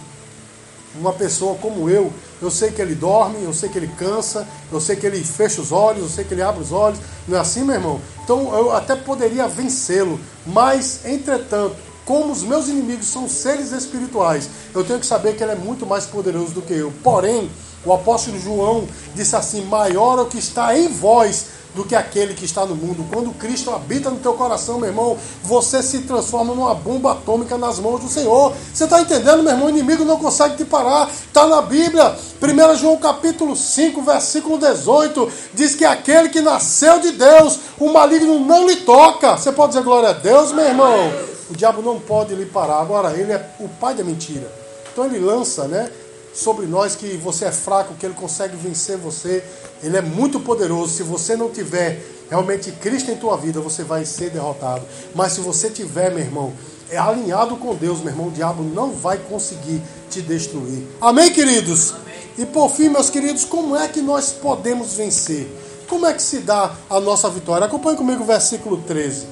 uma 0.95 1.13
pessoa 1.13 1.55
como 1.57 1.89
eu, 1.89 2.13
eu 2.43 2.51
sei 2.51 2.71
que 2.71 2.83
ele 2.83 2.95
dorme, 2.95 3.43
eu 3.45 3.53
sei 3.53 3.69
que 3.69 3.79
ele 3.79 3.89
cansa, 3.99 4.47
eu 4.73 4.81
sei 4.81 4.97
que 4.97 5.07
ele 5.07 5.23
fecha 5.23 5.61
os 5.61 5.71
olhos, 5.71 6.03
eu 6.03 6.09
sei 6.09 6.25
que 6.25 6.35
ele 6.35 6.43
abre 6.43 6.63
os 6.63 6.73
olhos. 6.73 6.99
Não 7.29 7.37
é 7.37 7.41
assim, 7.41 7.63
meu 7.63 7.75
irmão? 7.75 8.01
Então 8.25 8.53
eu 8.57 8.73
até 8.73 8.97
poderia 8.97 9.47
vencê-lo, 9.47 10.19
mas 10.47 11.05
entretanto, 11.05 11.77
como 12.05 12.33
os 12.33 12.43
meus 12.43 12.69
inimigos 12.69 13.07
são 13.07 13.29
seres 13.29 13.73
espirituais, 13.73 14.49
eu 14.75 14.83
tenho 14.83 14.99
que 14.99 15.07
saber 15.07 15.37
que 15.37 15.43
ele 15.43 15.53
é 15.53 15.57
muito 15.57 15.87
mais 15.87 16.07
poderoso 16.07 16.53
do 16.53 16.63
que 16.63 16.73
eu. 16.75 16.93
Porém, 17.05 17.49
o 17.85 17.93
apóstolo 17.93 18.39
João 18.39 18.87
disse 19.15 19.37
assim: 19.37 19.65
maior 19.65 20.19
é 20.19 20.23
o 20.23 20.27
que 20.27 20.39
está 20.39 20.77
em 20.77 20.89
vós 20.89 21.60
do 21.75 21.85
que 21.85 21.95
aquele 21.95 22.35
que 22.35 22.45
está 22.45 22.67
no 22.67 22.75
mundo. 22.75 23.07
Quando 23.13 23.31
Cristo 23.33 23.71
habita 23.71 24.11
no 24.11 24.19
teu 24.19 24.35
coração, 24.35 24.79
meu 24.79 24.89
irmão, 24.89 25.17
você 25.43 25.83
se 25.83 26.01
transforma 26.01 26.55
numa 26.55 26.75
bomba 26.75 27.13
atômica 27.13 27.57
nas 27.57 27.79
mãos 27.79 28.01
do 28.01 28.09
Senhor. 28.09 28.53
Você 28.73 28.85
está 28.85 29.01
entendendo, 29.01 29.43
meu 29.43 29.53
irmão? 29.53 29.67
O 29.67 29.71
inimigo 29.71 30.05
não 30.05 30.17
consegue 30.17 30.57
te 30.57 30.65
parar. 30.65 31.09
Está 31.11 31.47
na 31.47 31.63
Bíblia, 31.63 32.17
1 32.43 32.77
João 32.77 32.97
capítulo 32.97 33.55
5, 33.55 34.03
versículo 34.03 34.59
18, 34.59 35.33
diz 35.55 35.75
que 35.75 35.85
aquele 35.85 36.29
que 36.29 36.41
nasceu 36.41 36.99
de 36.99 37.13
Deus, 37.13 37.59
o 37.79 37.93
maligno 37.93 38.41
não 38.41 38.67
lhe 38.67 38.77
toca. 38.77 39.37
Você 39.37 39.53
pode 39.53 39.73
dizer 39.73 39.85
glória 39.85 40.11
a 40.11 40.13
Deus, 40.13 40.53
meu 40.53 40.65
irmão? 40.65 41.13
O 41.51 41.57
diabo 41.57 41.83
não 41.83 41.99
pode 41.99 42.35
lhe 42.35 42.47
parar. 42.47 42.81
Agora, 42.81 43.13
ele 43.13 43.33
é 43.33 43.55
o 43.61 43.69
pai 43.69 43.95
da 43.95 44.05
mentira. 44.05 44.51
Então 44.93 45.05
ele 45.05 45.19
lança, 45.19 45.67
né? 45.69 45.91
Sobre 46.35 46.67
nós 46.67 46.95
que 46.95 47.17
você 47.17 47.47
é 47.47 47.53
fraco, 47.53 47.95
que 47.95 48.07
ele 48.07 48.15
consegue 48.15 48.57
vencer 48.57 48.97
você. 48.97 49.43
Ele 49.83 49.97
é 49.97 50.03
muito 50.03 50.41
poderoso. 50.41 50.95
Se 50.95 51.03
você 51.03 51.37
não 51.37 51.51
tiver 51.51 52.03
realmente 52.29 52.73
Cristo 52.73 53.11
em 53.11 53.17
tua 53.17 53.37
vida, 53.37 53.61
você 53.61 53.83
vai 53.83 54.05
ser 54.05 54.31
derrotado. 54.31 54.85
Mas 55.15 55.33
se 55.33 55.41
você 55.41 55.71
tiver, 55.71 56.11
meu 56.11 56.21
irmão, 56.21 56.53
é 56.89 56.97
alinhado 56.97 57.57
com 57.57 57.75
Deus, 57.75 58.01
meu 58.01 58.09
irmão, 58.09 58.29
o 58.29 58.31
diabo 58.31 58.63
não 58.63 58.93
vai 58.93 59.19
conseguir 59.19 59.81
te 60.09 60.21
destruir. 60.21 60.87
Amém, 61.01 61.33
queridos? 61.33 61.93
Amém. 61.93 62.05
E 62.39 62.47
por 62.47 62.71
fim, 62.71 62.89
meus 62.89 63.11
queridos, 63.11 63.45
como 63.45 63.77
é 63.77 63.89
que 63.89 64.01
nós 64.01 64.33
podemos 64.33 64.95
vencer? 64.95 65.49
Como 65.89 66.07
é 66.07 66.13
que 66.15 66.23
se 66.23 66.39
dá 66.39 66.75
a 66.89 67.01
nossa 67.01 67.29
vitória? 67.29 67.67
Acompanhe 67.67 67.97
comigo 67.97 68.23
o 68.23 68.27
versículo 68.27 68.79
13. 68.79 69.27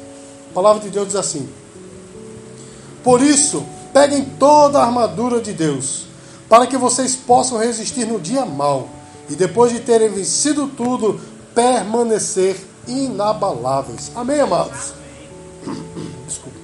A 0.51 0.55
palavra 0.55 0.83
de 0.83 0.91
Deus 0.91 1.07
diz 1.07 1.17
assim: 1.17 1.49
Por 3.05 3.23
isso, 3.23 3.65
Peguem 3.93 4.25
toda 4.39 4.79
a 4.79 4.85
armadura 4.85 5.41
de 5.41 5.53
Deus, 5.53 6.07
para 6.49 6.67
que 6.67 6.77
vocês 6.77 7.15
possam 7.15 7.59
resistir 7.59 8.07
no 8.07 8.21
dia 8.21 8.45
mal 8.45 8.89
e 9.29 9.35
depois 9.35 9.73
de 9.73 9.81
terem 9.81 10.09
vencido 10.09 10.67
tudo, 10.69 11.21
permanecer 11.55 12.57
inabaláveis. 12.87 14.11
Amém, 14.15 14.41
amados? 14.41 14.95
Desculpa. 16.27 16.57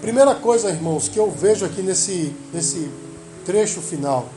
Primeira 0.00 0.34
coisa, 0.36 0.70
irmãos, 0.70 1.08
que 1.08 1.18
eu 1.18 1.30
vejo 1.30 1.64
aqui 1.66 1.82
nesse, 1.82 2.34
nesse 2.52 2.88
trecho 3.44 3.80
final 3.80 4.28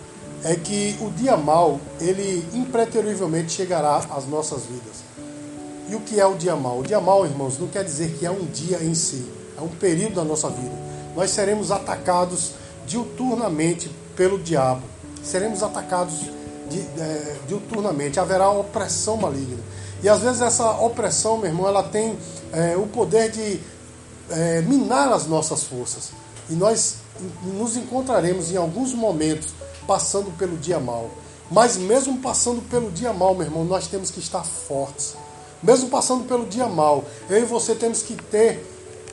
é 0.43 0.55
que 0.55 0.95
o 0.99 1.11
dia 1.11 1.37
mal, 1.37 1.79
ele 1.99 2.43
impreterivelmente 2.53 3.51
chegará 3.51 3.97
às 3.97 4.25
nossas 4.27 4.63
vidas. 4.63 5.03
E 5.87 5.95
o 5.95 5.99
que 5.99 6.19
é 6.19 6.25
o 6.25 6.35
dia 6.35 6.55
mal? 6.55 6.79
O 6.79 6.83
dia 6.83 6.99
mal, 6.99 7.25
irmãos, 7.25 7.59
não 7.59 7.67
quer 7.67 7.83
dizer 7.83 8.15
que 8.17 8.25
é 8.25 8.31
um 8.31 8.45
dia 8.45 8.83
em 8.83 8.95
si, 8.95 9.25
é 9.55 9.61
um 9.61 9.67
período 9.67 10.15
da 10.15 10.23
nossa 10.23 10.49
vida. 10.49 10.73
Nós 11.15 11.29
seremos 11.29 11.69
atacados 11.69 12.53
diuturnamente 12.91 13.89
pelo 14.17 14.37
diabo. 14.37 14.81
Seremos 15.23 15.63
atacados 15.63 16.29
é, 16.99 17.35
diuturnamente. 17.47 18.19
Haverá 18.19 18.49
opressão 18.49 19.15
maligna. 19.15 19.59
E 20.03 20.09
às 20.09 20.19
vezes 20.19 20.41
essa 20.41 20.71
opressão, 20.71 21.37
meu 21.37 21.47
irmão, 21.47 21.67
ela 21.67 21.83
tem 21.83 22.17
é, 22.51 22.75
o 22.75 22.85
poder 22.87 23.31
de 23.31 23.61
é, 24.29 24.61
minar 24.61 25.11
as 25.13 25.25
nossas 25.25 25.63
forças. 25.63 26.11
E 26.49 26.53
nós 26.53 26.95
nos 27.43 27.77
encontraremos 27.77 28.51
em 28.51 28.57
alguns 28.57 28.93
momentos 28.93 29.49
passando 29.87 30.35
pelo 30.37 30.57
dia 30.57 30.79
mal. 30.79 31.09
Mas 31.49 31.77
mesmo 31.77 32.17
passando 32.17 32.61
pelo 32.69 32.91
dia 32.91 33.13
mal, 33.13 33.33
meu 33.35 33.45
irmão, 33.45 33.63
nós 33.63 33.87
temos 33.87 34.11
que 34.11 34.19
estar 34.19 34.43
fortes. 34.43 35.15
Mesmo 35.63 35.89
passando 35.89 36.25
pelo 36.25 36.45
dia 36.45 36.67
mal, 36.67 37.05
eu 37.29 37.39
e 37.39 37.45
você 37.45 37.73
temos 37.73 38.01
que 38.01 38.15
ter 38.15 38.65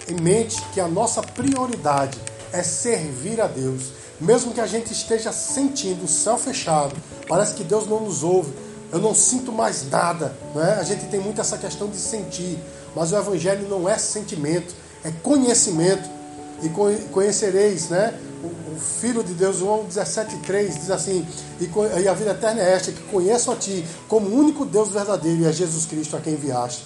em 0.09 0.21
mente 0.21 0.61
que 0.73 0.81
a 0.81 0.88
nossa 0.88 1.21
prioridade 1.21 2.19
é 2.53 2.63
servir 2.63 3.41
a 3.41 3.47
Deus. 3.47 3.93
Mesmo 4.21 4.53
que 4.53 4.61
a 4.61 4.67
gente 4.67 4.93
esteja 4.93 5.33
sentindo 5.33 6.05
o 6.05 6.09
céu 6.09 6.37
fechado, 6.37 6.95
parece 7.29 7.55
que 7.55 7.63
Deus 7.63 7.87
não 7.87 8.01
nos 8.01 8.23
ouve, 8.23 8.53
eu 8.93 8.99
não 8.99 9.15
sinto 9.15 9.53
mais 9.53 9.89
nada. 9.89 10.35
Né? 10.55 10.77
A 10.81 10.83
gente 10.83 11.07
tem 11.07 11.21
muito 11.21 11.41
essa 11.41 11.57
questão 11.57 11.89
de 11.89 11.97
sentir, 11.97 12.59
mas 12.97 13.13
o 13.13 13.17
Evangelho 13.17 13.69
não 13.69 13.89
é 13.89 13.97
sentimento, 13.97 14.75
é 15.05 15.11
conhecimento. 15.23 16.19
E 16.61 16.69
conhecereis, 17.11 17.89
né? 17.89 18.19
O, 18.43 18.79
Filho 18.79 19.25
de 19.25 19.33
Deus, 19.33 19.59
João 19.59 19.85
17,3 19.87 20.79
diz 20.79 20.91
assim: 20.91 21.27
e, 21.61 22.09
a 22.09 22.15
vida 22.15 22.31
eterna 22.31 22.61
é 22.61 22.73
esta, 22.73 22.93
que 22.93 23.03
conheço 23.05 23.51
a 23.51 23.57
Ti 23.57 23.85
como 24.09 24.29
único 24.29 24.65
Deus 24.65 24.89
verdadeiro 24.89 25.43
e 25.43 25.47
a 25.47 25.53
Jesus 25.53 25.87
Cristo 25.87 26.17
a 26.17 26.21
quem 26.21 26.35
enviaste. 26.35 26.85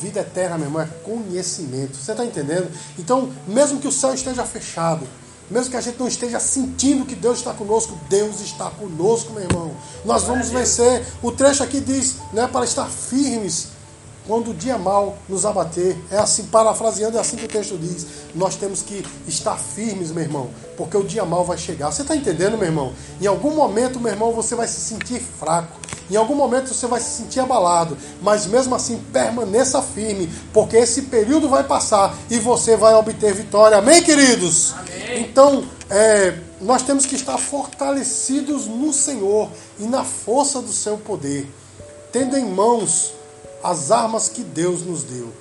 Vida 0.00 0.20
eterna, 0.20 0.56
meu 0.56 0.68
irmão, 0.68 0.82
é 0.82 0.86
conhecimento. 1.04 1.96
Você 1.96 2.12
está 2.12 2.24
entendendo? 2.24 2.70
Então, 2.98 3.30
mesmo 3.46 3.80
que 3.80 3.88
o 3.88 3.92
céu 3.92 4.14
esteja 4.14 4.44
fechado, 4.44 5.06
mesmo 5.50 5.70
que 5.70 5.76
a 5.76 5.80
gente 5.80 5.98
não 5.98 6.06
esteja 6.06 6.38
sentindo 6.38 7.06
que 7.06 7.14
Deus 7.14 7.38
está 7.38 7.54
conosco, 7.54 7.98
Deus 8.08 8.40
está 8.40 8.70
conosco, 8.70 9.32
meu 9.32 9.42
irmão. 9.42 9.72
Nós 10.04 10.24
vamos 10.24 10.50
vencer. 10.50 11.04
O 11.22 11.32
trecho 11.32 11.62
aqui 11.62 11.80
diz, 11.80 12.16
né, 12.32 12.46
para 12.46 12.64
estar 12.64 12.86
firmes 12.86 13.68
quando 14.26 14.50
o 14.50 14.54
dia 14.54 14.76
mal 14.76 15.16
nos 15.26 15.46
abater. 15.46 15.96
É 16.10 16.18
assim, 16.18 16.44
parafraseando, 16.44 17.16
é 17.16 17.20
assim 17.20 17.36
que 17.36 17.46
o 17.46 17.48
texto 17.48 17.78
diz. 17.78 18.06
Nós 18.34 18.56
temos 18.56 18.82
que 18.82 19.02
estar 19.26 19.56
firmes, 19.56 20.12
meu 20.12 20.22
irmão, 20.22 20.50
porque 20.76 20.96
o 20.98 21.02
dia 21.02 21.24
mal 21.24 21.44
vai 21.46 21.56
chegar. 21.56 21.90
Você 21.90 22.02
está 22.02 22.14
entendendo, 22.14 22.58
meu 22.58 22.66
irmão? 22.66 22.92
Em 23.20 23.26
algum 23.26 23.54
momento, 23.54 23.98
meu 23.98 24.12
irmão, 24.12 24.32
você 24.32 24.54
vai 24.54 24.68
se 24.68 24.80
sentir 24.80 25.20
fraco. 25.20 25.87
Em 26.10 26.16
algum 26.16 26.34
momento 26.34 26.72
você 26.72 26.86
vai 26.86 27.00
se 27.00 27.22
sentir 27.22 27.40
abalado, 27.40 27.96
mas 28.22 28.46
mesmo 28.46 28.74
assim 28.74 28.98
permaneça 29.12 29.82
firme, 29.82 30.30
porque 30.52 30.76
esse 30.76 31.02
período 31.02 31.48
vai 31.48 31.64
passar 31.64 32.16
e 32.30 32.38
você 32.38 32.76
vai 32.76 32.94
obter 32.94 33.34
vitória. 33.34 33.78
Amém, 33.78 34.02
queridos? 34.02 34.72
Amém. 34.72 35.20
Então, 35.20 35.64
é, 35.90 36.38
nós 36.60 36.82
temos 36.82 37.06
que 37.06 37.14
estar 37.14 37.38
fortalecidos 37.38 38.66
no 38.66 38.92
Senhor 38.92 39.50
e 39.78 39.84
na 39.84 40.04
força 40.04 40.60
do 40.60 40.72
seu 40.72 40.96
poder, 40.96 41.46
tendo 42.10 42.36
em 42.36 42.44
mãos 42.44 43.12
as 43.62 43.90
armas 43.90 44.28
que 44.28 44.42
Deus 44.42 44.82
nos 44.82 45.02
deu. 45.02 45.32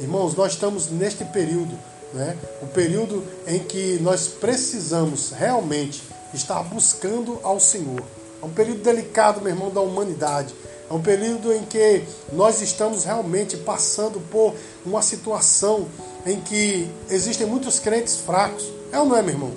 Irmãos, 0.00 0.34
nós 0.34 0.52
estamos 0.52 0.90
neste 0.90 1.24
período, 1.24 1.78
né? 2.12 2.36
o 2.62 2.66
período 2.66 3.24
em 3.46 3.58
que 3.60 3.98
nós 4.00 4.26
precisamos 4.26 5.30
realmente 5.30 6.02
estar 6.32 6.62
buscando 6.64 7.38
ao 7.42 7.60
Senhor. 7.60 8.02
É 8.44 8.46
um 8.46 8.50
período 8.50 8.82
delicado, 8.82 9.40
meu 9.40 9.50
irmão, 9.50 9.70
da 9.70 9.80
humanidade. 9.80 10.54
É 10.90 10.92
um 10.92 11.00
período 11.00 11.50
em 11.50 11.64
que 11.64 12.04
nós 12.30 12.60
estamos 12.60 13.02
realmente 13.02 13.56
passando 13.56 14.20
por 14.30 14.54
uma 14.84 15.00
situação 15.00 15.86
em 16.26 16.38
que 16.42 16.86
existem 17.08 17.46
muitos 17.46 17.80
crentes 17.80 18.16
fracos. 18.18 18.70
É 18.92 18.98
ou 18.98 19.06
não 19.06 19.16
é, 19.16 19.22
meu 19.22 19.32
irmão? 19.32 19.50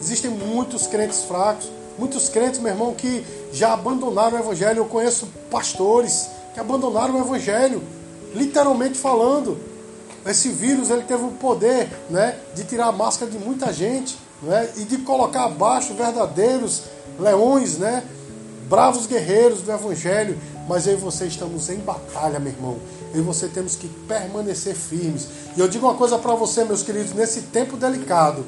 Existem 0.00 0.32
muitos 0.32 0.88
crentes 0.88 1.22
fracos, 1.22 1.70
muitos 1.96 2.28
crentes, 2.28 2.58
meu 2.58 2.72
irmão, 2.72 2.92
que 2.92 3.24
já 3.52 3.72
abandonaram 3.72 4.36
o 4.36 4.40
Evangelho. 4.40 4.78
Eu 4.78 4.86
conheço 4.86 5.28
pastores 5.48 6.28
que 6.54 6.58
abandonaram 6.58 7.14
o 7.14 7.20
Evangelho, 7.20 7.84
literalmente 8.34 8.98
falando. 8.98 9.56
Esse 10.26 10.48
vírus 10.48 10.90
ele 10.90 11.02
teve 11.02 11.22
o 11.22 11.30
poder 11.30 11.88
né, 12.10 12.36
de 12.52 12.64
tirar 12.64 12.86
a 12.86 12.92
máscara 12.92 13.30
de 13.30 13.38
muita 13.38 13.72
gente 13.72 14.18
né, 14.42 14.70
e 14.76 14.80
de 14.80 14.98
colocar 14.98 15.44
abaixo 15.44 15.94
verdadeiros 15.94 16.82
leões, 17.18 17.78
né, 17.78 18.02
bravos 18.68 19.06
guerreiros 19.06 19.60
do 19.60 19.72
Evangelho. 19.72 20.38
Mas 20.68 20.86
eu 20.86 20.94
e 20.94 20.96
você 20.96 21.26
estamos 21.26 21.68
em 21.68 21.78
batalha, 21.78 22.38
meu 22.38 22.52
irmão. 22.52 22.78
Eu 23.12 23.20
e 23.20 23.22
você 23.22 23.48
temos 23.48 23.76
que 23.76 23.88
permanecer 24.08 24.74
firmes. 24.74 25.28
E 25.56 25.60
eu 25.60 25.68
digo 25.68 25.86
uma 25.86 25.94
coisa 25.94 26.18
para 26.18 26.34
você, 26.34 26.64
meus 26.64 26.82
queridos, 26.82 27.12
nesse 27.12 27.42
tempo 27.42 27.76
delicado, 27.76 28.44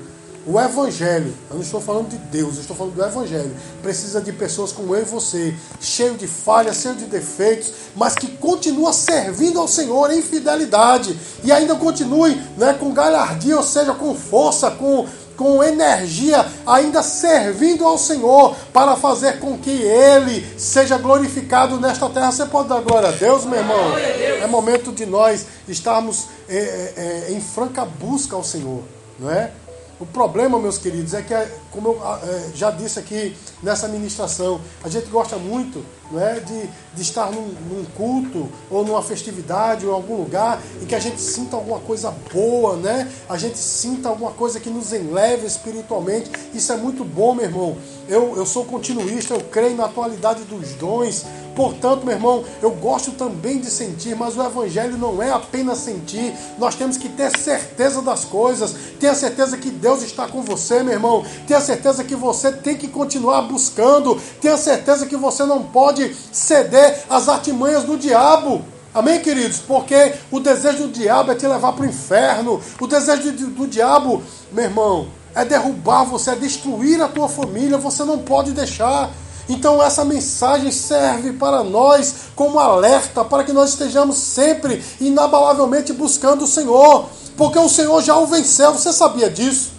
o 0.46 0.60
Evangelho, 0.60 1.34
eu 1.50 1.56
não 1.56 1.62
estou 1.62 1.80
falando 1.80 2.08
de 2.08 2.16
Deus, 2.16 2.54
eu 2.54 2.60
estou 2.60 2.76
falando 2.76 2.94
do 2.94 3.04
Evangelho. 3.04 3.50
Precisa 3.82 4.20
de 4.20 4.30
pessoas 4.32 4.70
como 4.70 4.94
eu 4.94 5.02
e 5.02 5.04
você, 5.04 5.52
cheio 5.80 6.14
de 6.14 6.28
falhas, 6.28 6.76
cheio 6.76 6.94
de 6.94 7.06
defeitos, 7.06 7.72
mas 7.96 8.14
que 8.14 8.28
continua 8.28 8.92
servindo 8.92 9.58
ao 9.58 9.66
Senhor 9.66 10.08
em 10.12 10.22
fidelidade 10.22 11.18
e 11.42 11.50
ainda 11.50 11.74
continue 11.74 12.40
né, 12.56 12.72
com 12.74 12.94
galhardia, 12.94 13.56
ou 13.56 13.62
seja, 13.64 13.92
com 13.92 14.14
força, 14.14 14.70
com, 14.70 15.08
com 15.36 15.62
energia, 15.62 16.44
ainda 16.66 17.02
servindo 17.02 17.84
ao 17.84 17.98
Senhor 17.98 18.56
para 18.72 18.96
fazer 18.96 19.38
com 19.38 19.58
que 19.58 19.70
Ele 19.70 20.44
seja 20.58 20.96
glorificado 20.98 21.78
nesta 21.80 22.08
terra. 22.08 22.32
Você 22.32 22.46
pode 22.46 22.68
dar 22.68 22.80
glória 22.80 23.08
a 23.08 23.12
Deus, 23.12 23.44
meu 23.44 23.58
irmão? 23.58 23.96
É 23.98 24.46
momento 24.46 24.92
de 24.92 25.06
nós 25.06 25.46
estarmos 25.68 26.26
é, 26.48 26.56
é, 27.28 27.32
em 27.32 27.40
franca 27.40 27.84
busca 27.84 28.34
ao 28.36 28.44
Senhor, 28.44 28.82
não 29.18 29.30
é? 29.30 29.50
O 29.98 30.04
problema, 30.04 30.58
meus 30.58 30.76
queridos, 30.76 31.14
é 31.14 31.22
que, 31.22 31.34
como 31.70 31.88
eu 31.88 32.02
é, 32.04 32.50
já 32.54 32.70
disse 32.70 32.98
aqui 32.98 33.34
nessa 33.62 33.88
ministração, 33.88 34.60
a 34.84 34.90
gente 34.90 35.06
gosta 35.06 35.36
muito 35.36 35.82
não 36.10 36.20
é, 36.20 36.38
de, 36.38 36.68
de 36.94 37.02
estar 37.02 37.30
num, 37.30 37.48
num, 37.68 37.84
culto 37.96 38.46
ou 38.70 38.84
numa 38.84 39.02
festividade 39.02 39.86
ou 39.86 39.92
em 39.92 39.94
algum 39.94 40.16
lugar 40.16 40.60
em 40.82 40.86
que 40.86 40.94
a 40.94 40.98
gente 40.98 41.20
sinta 41.20 41.56
alguma 41.56 41.80
coisa 41.80 42.14
boa, 42.32 42.76
né? 42.76 43.10
a 43.26 43.38
gente 43.38 43.58
sinta 43.58 44.10
alguma 44.10 44.32
coisa 44.32 44.60
que 44.60 44.68
nos 44.68 44.92
enleve 44.92 45.46
espiritualmente. 45.46 46.30
Isso 46.52 46.72
é 46.72 46.76
muito 46.76 47.02
bom, 47.02 47.34
meu 47.34 47.46
irmão. 47.46 47.76
Eu, 48.06 48.36
eu 48.36 48.44
sou 48.44 48.66
continuista, 48.66 49.34
eu 49.34 49.40
creio 49.40 49.76
na 49.76 49.86
atualidade 49.86 50.44
dos 50.44 50.72
dons, 50.72 51.24
Portanto, 51.56 52.04
meu 52.04 52.14
irmão, 52.14 52.44
eu 52.60 52.70
gosto 52.70 53.12
também 53.12 53.58
de 53.58 53.70
sentir, 53.70 54.14
mas 54.14 54.36
o 54.36 54.42
Evangelho 54.42 54.98
não 54.98 55.22
é 55.22 55.30
apenas 55.32 55.78
sentir. 55.78 56.34
Nós 56.58 56.74
temos 56.74 56.98
que 56.98 57.08
ter 57.08 57.34
certeza 57.36 58.02
das 58.02 58.26
coisas. 58.26 58.76
Tenha 59.00 59.14
certeza 59.14 59.56
que 59.56 59.70
Deus 59.70 60.02
está 60.02 60.28
com 60.28 60.42
você, 60.42 60.82
meu 60.82 60.92
irmão. 60.92 61.24
Tenha 61.46 61.60
certeza 61.62 62.04
que 62.04 62.14
você 62.14 62.52
tem 62.52 62.76
que 62.76 62.88
continuar 62.88 63.40
buscando. 63.42 64.20
Tenha 64.38 64.58
certeza 64.58 65.06
que 65.06 65.16
você 65.16 65.44
não 65.46 65.62
pode 65.62 66.14
ceder 66.30 67.04
às 67.08 67.26
artimanhas 67.26 67.84
do 67.84 67.96
diabo. 67.96 68.62
Amém, 68.92 69.20
queridos? 69.20 69.58
Porque 69.58 70.12
o 70.30 70.38
desejo 70.38 70.88
do 70.88 70.88
diabo 70.88 71.32
é 71.32 71.34
te 71.34 71.46
levar 71.46 71.72
para 71.72 71.86
o 71.86 71.88
inferno. 71.88 72.60
O 72.78 72.86
desejo 72.86 73.32
do, 73.32 73.46
do 73.46 73.66
diabo, 73.66 74.22
meu 74.52 74.64
irmão, 74.64 75.08
é 75.34 75.42
derrubar 75.42 76.04
você, 76.04 76.32
é 76.32 76.34
destruir 76.34 77.00
a 77.00 77.08
tua 77.08 77.30
família. 77.30 77.78
Você 77.78 78.04
não 78.04 78.18
pode 78.18 78.52
deixar. 78.52 79.10
Então 79.48 79.82
essa 79.82 80.04
mensagem 80.04 80.72
serve 80.72 81.32
para 81.32 81.62
nós 81.62 82.14
como 82.34 82.58
alerta 82.58 83.24
para 83.24 83.44
que 83.44 83.52
nós 83.52 83.70
estejamos 83.70 84.16
sempre 84.16 84.82
inabalavelmente 85.00 85.92
buscando 85.92 86.44
o 86.44 86.48
Senhor, 86.48 87.06
porque 87.36 87.58
o 87.58 87.68
Senhor 87.68 88.02
já 88.02 88.16
o 88.16 88.26
venceu. 88.26 88.72
Você 88.72 88.92
sabia 88.92 89.30
disso? 89.30 89.70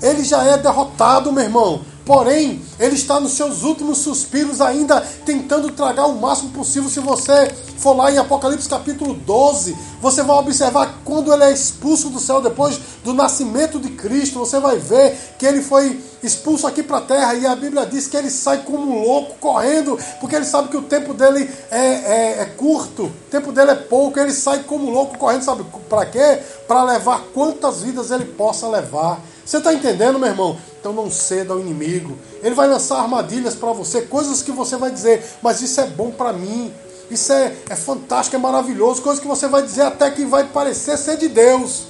Ele 0.00 0.24
já 0.24 0.42
é 0.44 0.56
derrotado, 0.56 1.32
meu 1.32 1.44
irmão. 1.44 1.82
Porém, 2.04 2.60
ele 2.78 2.94
está 2.94 3.18
nos 3.18 3.32
seus 3.32 3.62
últimos 3.62 3.98
suspiros, 3.98 4.60
ainda 4.60 5.00
tentando 5.24 5.70
tragar 5.70 6.06
o 6.06 6.20
máximo 6.20 6.50
possível. 6.50 6.90
Se 6.90 7.00
você 7.00 7.50
for 7.78 7.96
lá 7.96 8.12
em 8.12 8.18
Apocalipse 8.18 8.68
capítulo 8.68 9.14
12, 9.14 9.74
você 10.02 10.22
vai 10.22 10.36
observar 10.36 11.00
quando 11.02 11.32
ele 11.32 11.44
é 11.44 11.50
expulso 11.50 12.10
do 12.10 12.20
céu 12.20 12.42
depois 12.42 12.78
do 13.02 13.14
nascimento 13.14 13.78
de 13.78 13.88
Cristo. 13.90 14.38
Você 14.38 14.60
vai 14.60 14.76
ver 14.76 15.16
que 15.38 15.46
ele 15.46 15.62
foi 15.62 15.98
expulso 16.22 16.66
aqui 16.66 16.82
para 16.82 16.98
a 16.98 17.02
terra 17.02 17.34
e 17.34 17.46
a 17.46 17.56
Bíblia 17.56 17.86
diz 17.86 18.06
que 18.06 18.16
ele 18.18 18.30
sai 18.30 18.58
como 18.64 19.02
louco, 19.02 19.38
correndo, 19.38 19.98
porque 20.20 20.36
ele 20.36 20.44
sabe 20.44 20.68
que 20.68 20.76
o 20.76 20.82
tempo 20.82 21.14
dele 21.14 21.50
é, 21.70 21.78
é, 21.78 22.40
é 22.40 22.44
curto, 22.44 23.04
o 23.04 23.30
tempo 23.30 23.50
dele 23.50 23.70
é 23.70 23.76
pouco. 23.76 24.20
Ele 24.20 24.32
sai 24.32 24.62
como 24.64 24.90
louco, 24.90 25.16
correndo, 25.16 25.42
sabe 25.42 25.64
para 25.88 26.04
quê? 26.04 26.40
Para 26.68 26.84
levar 26.84 27.22
quantas 27.32 27.80
vidas 27.80 28.10
ele 28.10 28.26
possa 28.26 28.68
levar 28.68 29.20
Você 29.44 29.58
está 29.58 29.74
entendendo, 29.74 30.18
meu 30.18 30.28
irmão? 30.28 30.58
Então 30.80 30.92
não 30.92 31.10
ceda 31.10 31.52
ao 31.52 31.60
inimigo. 31.60 32.16
Ele 32.42 32.54
vai 32.54 32.66
lançar 32.66 32.98
armadilhas 33.00 33.54
para 33.54 33.72
você, 33.72 34.02
coisas 34.02 34.42
que 34.42 34.52
você 34.52 34.76
vai 34.76 34.90
dizer, 34.90 35.22
mas 35.42 35.60
isso 35.60 35.80
é 35.80 35.86
bom 35.86 36.10
para 36.10 36.32
mim. 36.32 36.72
Isso 37.10 37.32
é, 37.32 37.54
é 37.68 37.76
fantástico, 37.76 38.36
é 38.36 38.38
maravilhoso, 38.38 39.02
coisas 39.02 39.20
que 39.20 39.28
você 39.28 39.46
vai 39.46 39.62
dizer 39.62 39.82
até 39.82 40.10
que 40.10 40.24
vai 40.24 40.44
parecer 40.44 40.96
ser 40.96 41.18
de 41.18 41.28
Deus. 41.28 41.84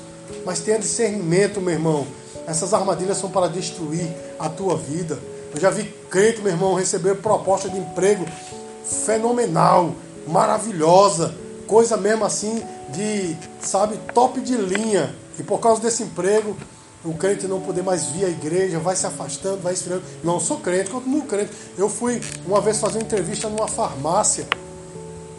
Mas 0.44 0.60
tenha 0.60 0.78
discernimento, 0.78 1.60
meu 1.60 1.74
irmão. 1.74 2.06
Essas 2.46 2.74
armadilhas 2.74 3.18
são 3.18 3.30
para 3.30 3.48
destruir 3.48 4.08
a 4.38 4.48
tua 4.48 4.76
vida. 4.76 5.18
Eu 5.54 5.60
já 5.60 5.70
vi 5.70 5.84
crente, 6.10 6.40
meu 6.40 6.52
irmão, 6.52 6.74
receber 6.74 7.14
proposta 7.16 7.68
de 7.68 7.78
emprego 7.78 8.26
fenomenal, 8.84 9.94
maravilhosa, 10.26 11.34
coisa 11.66 11.96
mesmo 11.96 12.24
assim 12.24 12.62
de, 12.90 13.36
sabe, 13.60 13.98
top 14.12 14.40
de 14.40 14.56
linha. 14.56 15.14
E 15.38 15.42
por 15.42 15.60
causa 15.60 15.80
desse 15.80 16.02
emprego, 16.02 16.56
o 17.04 17.12
crente 17.12 17.46
não 17.46 17.60
poder 17.60 17.82
mais 17.82 18.06
vir 18.06 18.24
à 18.24 18.28
igreja, 18.28 18.78
vai 18.78 18.96
se 18.96 19.06
afastando, 19.06 19.60
vai 19.60 19.74
esfriando. 19.74 20.02
Não 20.22 20.40
sou 20.40 20.58
crente, 20.58 20.90
continuo 20.90 21.22
crente. 21.22 21.50
Eu 21.76 21.88
fui 21.88 22.20
uma 22.46 22.60
vez 22.60 22.78
fazer 22.78 22.98
uma 22.98 23.04
entrevista 23.04 23.48
numa 23.48 23.68
farmácia. 23.68 24.46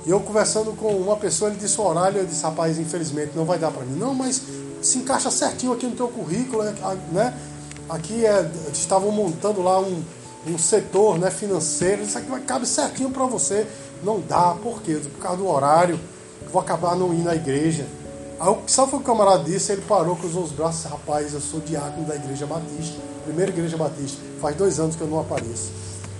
E 0.06 0.10
eu 0.12 0.20
conversando 0.20 0.74
com 0.74 0.96
uma 0.96 1.18
pessoa, 1.18 1.50
ele 1.50 1.60
disse 1.60 1.82
o 1.82 1.84
horário, 1.84 2.20
eu 2.20 2.26
disse, 2.26 2.44
rapaz, 2.44 2.78
infelizmente 2.78 3.32
não 3.36 3.46
vai 3.46 3.58
dar 3.58 3.72
para 3.72 3.84
mim. 3.84 3.98
Não, 3.98 4.14
mas 4.14 4.40
se 4.80 5.00
encaixa 5.00 5.32
certinho 5.32 5.74
aqui 5.74 5.88
no 5.88 5.96
teu 5.96 6.08
currículo, 6.08 6.64
né? 6.64 6.76
né? 7.12 7.34
Aqui 7.90 8.24
é, 8.24 8.48
estavam 8.72 9.12
montando 9.12 9.64
lá 9.64 9.80
um, 9.80 10.04
um 10.48 10.58
setor 10.60 11.18
né, 11.18 11.32
financeiro, 11.32 12.04
isso 12.04 12.18
aqui 12.18 12.30
vai 12.30 12.42
cabe 12.42 12.68
certinho 12.68 13.10
para 13.10 13.26
você. 13.26 13.66
Não 14.04 14.20
dá, 14.20 14.56
por 14.62 14.84
quê? 14.84 15.02
Por 15.02 15.20
causa 15.20 15.38
do 15.38 15.48
horário, 15.48 16.00
vou 16.52 16.62
acabar 16.62 16.96
não 16.96 17.12
indo 17.12 17.28
à 17.28 17.36
igreja. 17.36 17.88
Aí, 18.40 18.56
sabe 18.68 18.90
o 18.90 18.92
que 18.92 18.98
o 18.98 19.00
camarada 19.02 19.44
disse? 19.44 19.72
Ele 19.72 19.82
parou, 19.84 20.16
cruzou 20.16 20.44
os 20.44 20.52
braços 20.52 20.84
e 20.86 20.88
rapaz, 20.90 21.34
eu 21.34 21.40
sou 21.40 21.62
diácono 21.62 22.06
da 22.06 22.16
igreja 22.16 22.46
batista, 22.46 23.00
primeira 23.24 23.52
igreja 23.52 23.78
batista, 23.78 24.22
faz 24.42 24.56
dois 24.58 24.80
anos 24.80 24.96
que 24.96 25.02
eu 25.02 25.08
não 25.08 25.20
apareço. 25.20 25.72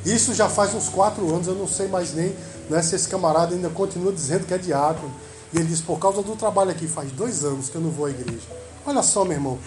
Isso 0.06 0.34
já 0.34 0.48
faz 0.48 0.74
uns 0.74 0.88
quatro 0.88 1.28
anos, 1.34 1.48
eu 1.48 1.56
não 1.56 1.68
sei 1.68 1.88
mais 1.88 2.14
nem 2.14 2.34
né, 2.70 2.82
se 2.82 2.96
esse 2.96 3.10
camarada 3.10 3.54
ainda 3.54 3.70
continua 3.70 4.14
dizendo 4.14 4.46
que 4.46 4.54
é 4.54 4.58
diácono. 4.58 5.12
E 5.52 5.58
ele 5.58 5.68
disse, 5.68 5.84
por 5.84 6.00
causa 6.00 6.22
do 6.22 6.36
trabalho 6.36 6.72
aqui, 6.72 6.88
faz 6.88 7.12
dois 7.12 7.44
anos 7.44 7.70
que 7.70 7.76
eu 7.76 7.82
não 7.82 7.90
vou 7.90 8.06
à 8.06 8.10
igreja. 8.10 8.44
Olha 8.86 9.02
só, 9.02 9.26
meu 9.26 9.34
irmão, 9.34 9.58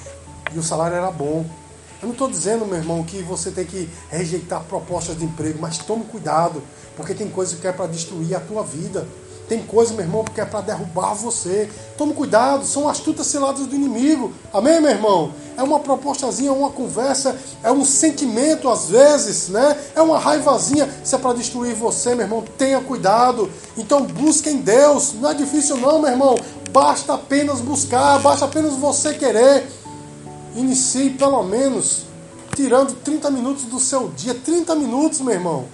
e 0.54 0.58
o 0.58 0.62
salário 0.62 0.96
era 0.96 1.11
bom. 1.11 1.44
Eu 2.00 2.06
não 2.06 2.12
estou 2.12 2.30
dizendo, 2.30 2.64
meu 2.64 2.76
irmão, 2.76 3.02
que 3.02 3.20
você 3.22 3.50
tem 3.50 3.64
que 3.64 3.90
rejeitar 4.08 4.62
propostas 4.64 5.18
de 5.18 5.24
emprego, 5.24 5.58
mas 5.61 5.78
tome 5.78 6.04
cuidado, 6.04 6.62
porque 6.96 7.12
tem 7.12 7.28
coisa 7.28 7.56
que 7.56 7.66
é 7.66 7.72
para 7.72 7.87
destruir 7.87 8.37
a 8.37 8.40
tua 8.40 8.62
vida. 8.62 9.06
Tem 9.48 9.62
coisa, 9.62 9.94
meu 9.94 10.04
irmão, 10.04 10.24
que 10.24 10.40
é 10.40 10.44
para 10.44 10.61
derrubar 10.61 11.14
você. 11.14 11.70
Tome 11.96 12.12
cuidado, 12.12 12.66
são 12.66 12.87
astutas 12.87 13.26
ciladas 13.28 13.66
do 13.66 13.74
inimigo. 13.74 14.32
Amém, 14.52 14.80
meu 14.80 14.90
irmão? 14.90 15.32
É 15.56 15.62
uma 15.62 15.80
propostazinha, 15.80 16.52
uma 16.52 16.70
conversa, 16.70 17.37
é 17.62 17.72
um 17.72 17.84
sentimento 17.84 18.68
às 18.68 18.90
vezes, 18.90 19.48
né? 19.48 19.76
É 19.96 20.02
uma 20.02 20.18
raivazinha. 20.18 20.88
Se 21.02 21.14
é 21.14 21.18
para 21.18 21.32
destruir 21.32 21.74
você, 21.74 22.14
meu 22.14 22.26
irmão, 22.26 22.44
tenha 22.58 22.80
cuidado. 22.80 23.50
Então 23.76 24.02
busque 24.02 24.50
em 24.50 24.58
Deus. 24.58 25.14
Não 25.14 25.30
é 25.30 25.34
difícil 25.34 25.78
não, 25.78 25.98
meu 25.98 26.11
irmão. 26.11 26.37
Basta 26.70 27.14
apenas 27.14 27.61
buscar, 27.61 28.18
basta 28.18 28.44
apenas 28.44 28.74
você 28.74 29.14
querer. 29.14 29.66
Inicie 30.54 31.11
pelo 31.11 31.42
menos 31.42 32.08
tirando 32.54 32.92
30 32.92 33.30
minutos 33.30 33.64
do 33.64 33.78
seu 33.78 34.08
dia, 34.08 34.34
30 34.34 34.74
minutos, 34.74 35.20
meu 35.20 35.32
irmão, 35.32 35.66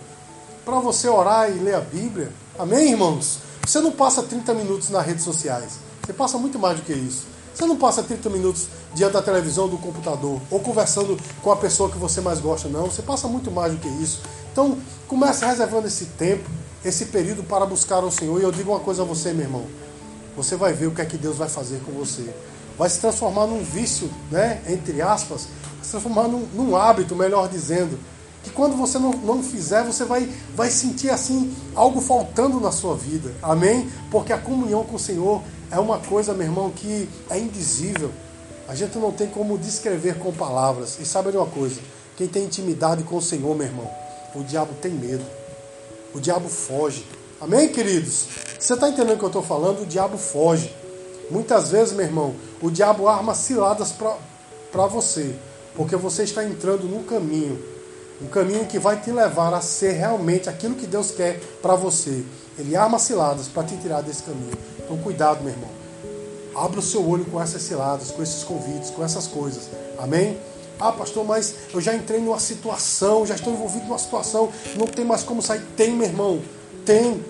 para 0.67 0.79
você 0.81 1.09
orar 1.09 1.51
e 1.51 1.55
ler 1.55 1.77
a 1.77 1.81
Bíblia. 1.81 2.31
Amém, 2.59 2.91
irmãos? 2.91 3.39
Você 3.67 3.81
não 3.81 3.93
passa 3.93 4.23
30 4.23 4.53
minutos 4.55 4.91
nas 4.91 5.05
redes 5.07 5.25
sociais. 5.25 5.79
Você 6.05 6.13
passa 6.13 6.37
muito 6.37 6.59
mais 6.59 6.77
do 6.77 6.83
que 6.83 6.93
isso. 6.93 7.27
Você 7.55 7.65
não 7.67 7.77
passa 7.77 8.03
30 8.03 8.29
minutos 8.29 8.67
diante 8.95 9.13
da 9.13 9.23
televisão, 9.23 9.69
do 9.69 9.79
computador, 9.79 10.41
ou 10.51 10.61
conversando 10.61 11.17
com 11.43 11.51
a 11.51 11.57
pessoa 11.57 11.91
que 11.91 11.97
você 11.97 12.21
mais 12.21 12.41
gosta, 12.41 12.69
não. 12.69 12.87
Você 12.87 13.01
passa 13.01 13.27
muito 13.27 13.51
mais 13.51 13.73
do 13.73 13.79
que 13.79 13.89
isso. 13.89 14.21
Então, 14.53 14.77
comece 15.09 15.47
reservando 15.47 15.87
esse 15.87 16.07
tempo, 16.07 16.49
esse 16.85 17.07
período 17.07 17.43
para 17.43 17.65
buscar 17.65 18.05
o 18.05 18.11
Senhor. 18.11 18.39
E 18.39 18.43
eu 18.43 18.53
digo 18.53 18.71
uma 18.71 18.81
coisa 18.81 19.03
a 19.03 19.05
você, 19.05 19.33
meu 19.33 19.47
irmão. 19.47 19.65
Você 20.37 20.57
vai 20.57 20.73
ver 20.73 20.89
o 20.89 20.91
que 20.91 21.01
é 21.01 21.07
que 21.07 21.17
Deus 21.17 21.37
vai 21.37 21.49
fazer 21.49 21.81
com 21.87 21.93
você. 21.93 22.29
Vai 22.77 22.91
se 22.91 23.01
transformar 23.01 23.47
num 23.47 23.63
vício, 23.63 24.11
né? 24.31 24.61
Entre 24.69 25.01
aspas, 25.01 25.49
se 25.83 25.91
transformar 25.91 26.29
num, 26.29 26.47
num 26.53 26.77
hábito, 26.77 27.17
melhor 27.17 27.49
dizendo 27.49 27.99
que 28.45 28.51
quando 28.51 28.77
você 28.77 28.99
não, 28.99 29.11
não 29.11 29.43
fizer, 29.43 29.83
você 29.83 30.05
vai, 30.05 30.29
vai 30.55 30.71
sentir 30.71 31.09
assim 31.09 31.57
algo 31.75 31.99
faltando 31.99 32.61
na 32.61 32.71
sua 32.71 32.95
vida. 32.95 33.35
Amém? 33.43 33.91
Porque 34.11 34.35
a 34.35 34.39
comunhão 34.39 34.85
com 34.85 34.97
o 34.97 34.99
Senhor 34.99 35.43
é 35.71 35.79
uma 35.79 35.99
coisa, 35.99 36.35
meu 36.35 36.47
irmão, 36.47 36.71
que 36.71 37.09
é 37.31 37.39
indizível. 37.39 38.11
A 38.69 38.75
gente 38.75 38.99
não 38.99 39.11
tem 39.11 39.29
como 39.29 39.57
descrever 39.57 40.19
com 40.19 40.31
palavras. 40.31 40.99
E 41.01 41.07
sabe 41.07 41.31
de 41.31 41.39
uma 41.39 41.47
coisa? 41.47 41.81
Quem 42.19 42.29
tem 42.29 42.45
intimidade 42.45 43.03
com 43.03 43.17
o 43.17 43.23
Senhor, 43.23 43.57
meu 43.57 43.67
irmão, 43.67 43.91
o 44.35 44.45
diabo 44.45 44.75
tem 44.75 44.93
medo. 44.93 45.25
O 46.15 46.21
diabo 46.21 46.49
foge. 46.51 47.07
Amém, 47.41 47.69
queridos? 47.69 48.27
Você 48.59 48.75
está 48.75 48.91
entendendo 48.91 49.15
o 49.15 49.19
que 49.19 49.25
eu 49.25 49.29
estou 49.29 49.43
falando? 49.43 49.83
O 49.83 49.87
diabo 49.87 50.19
foge. 50.19 50.71
Muitas 51.31 51.71
vezes, 51.71 51.95
meu 51.95 52.05
irmão, 52.05 52.35
o 52.61 52.71
diabo 52.71 53.09
arma 53.09 53.35
ciladas 53.35 53.91
para 54.71 54.87
você. 54.87 55.35
Porque 55.75 55.97
você 55.97 56.25
está 56.25 56.45
entrando 56.45 56.85
num 56.85 57.03
caminho 57.03 57.74
um 58.21 58.27
caminho 58.27 58.67
que 58.67 58.79
vai 58.79 59.01
te 59.01 59.11
levar 59.11 59.53
a 59.53 59.61
ser 59.61 59.93
realmente 59.93 60.49
aquilo 60.49 60.75
que 60.75 60.87
Deus 60.87 61.11
quer 61.11 61.41
para 61.61 61.75
você. 61.75 62.25
Ele 62.59 62.77
arma 62.77 62.99
ciladas 62.99 63.49
para 63.49 63.65
te 63.65 63.77
tirar 63.77 64.03
desse 64.03 64.23
caminho. 64.23 64.57
Então, 64.79 64.97
cuidado, 64.99 65.43
meu 65.43 65.53
irmão. 65.53 65.71
Abra 66.55 66.79
o 66.79 66.83
seu 66.83 67.07
olho 67.07 67.25
com 67.25 67.43
essas 67.43 67.63
ciladas, 67.63 68.13
com 68.13 68.23
esses 68.23 68.45
convites, 68.45 68.91
com 68.91 69.05
essas 69.05 69.27
coisas. 69.27 69.65
Amém? 69.99 70.39
Ah, 70.79 70.93
pastor, 70.93 71.25
mas 71.25 71.55
eu 71.73 71.81
já 71.81 71.95
entrei 71.95 72.21
numa 72.21 72.39
situação, 72.39 73.27
já 73.27 73.35
estou 73.35 73.53
envolvido 73.53 73.87
numa 73.87 73.99
situação, 73.99 74.49
não 74.77 74.87
tem 74.87 75.05
mais 75.05 75.23
como 75.23 75.43
sair. 75.43 75.63
Tem, 75.77 75.93
meu 75.93 76.07
irmão, 76.07 76.41
tem. 76.85 77.25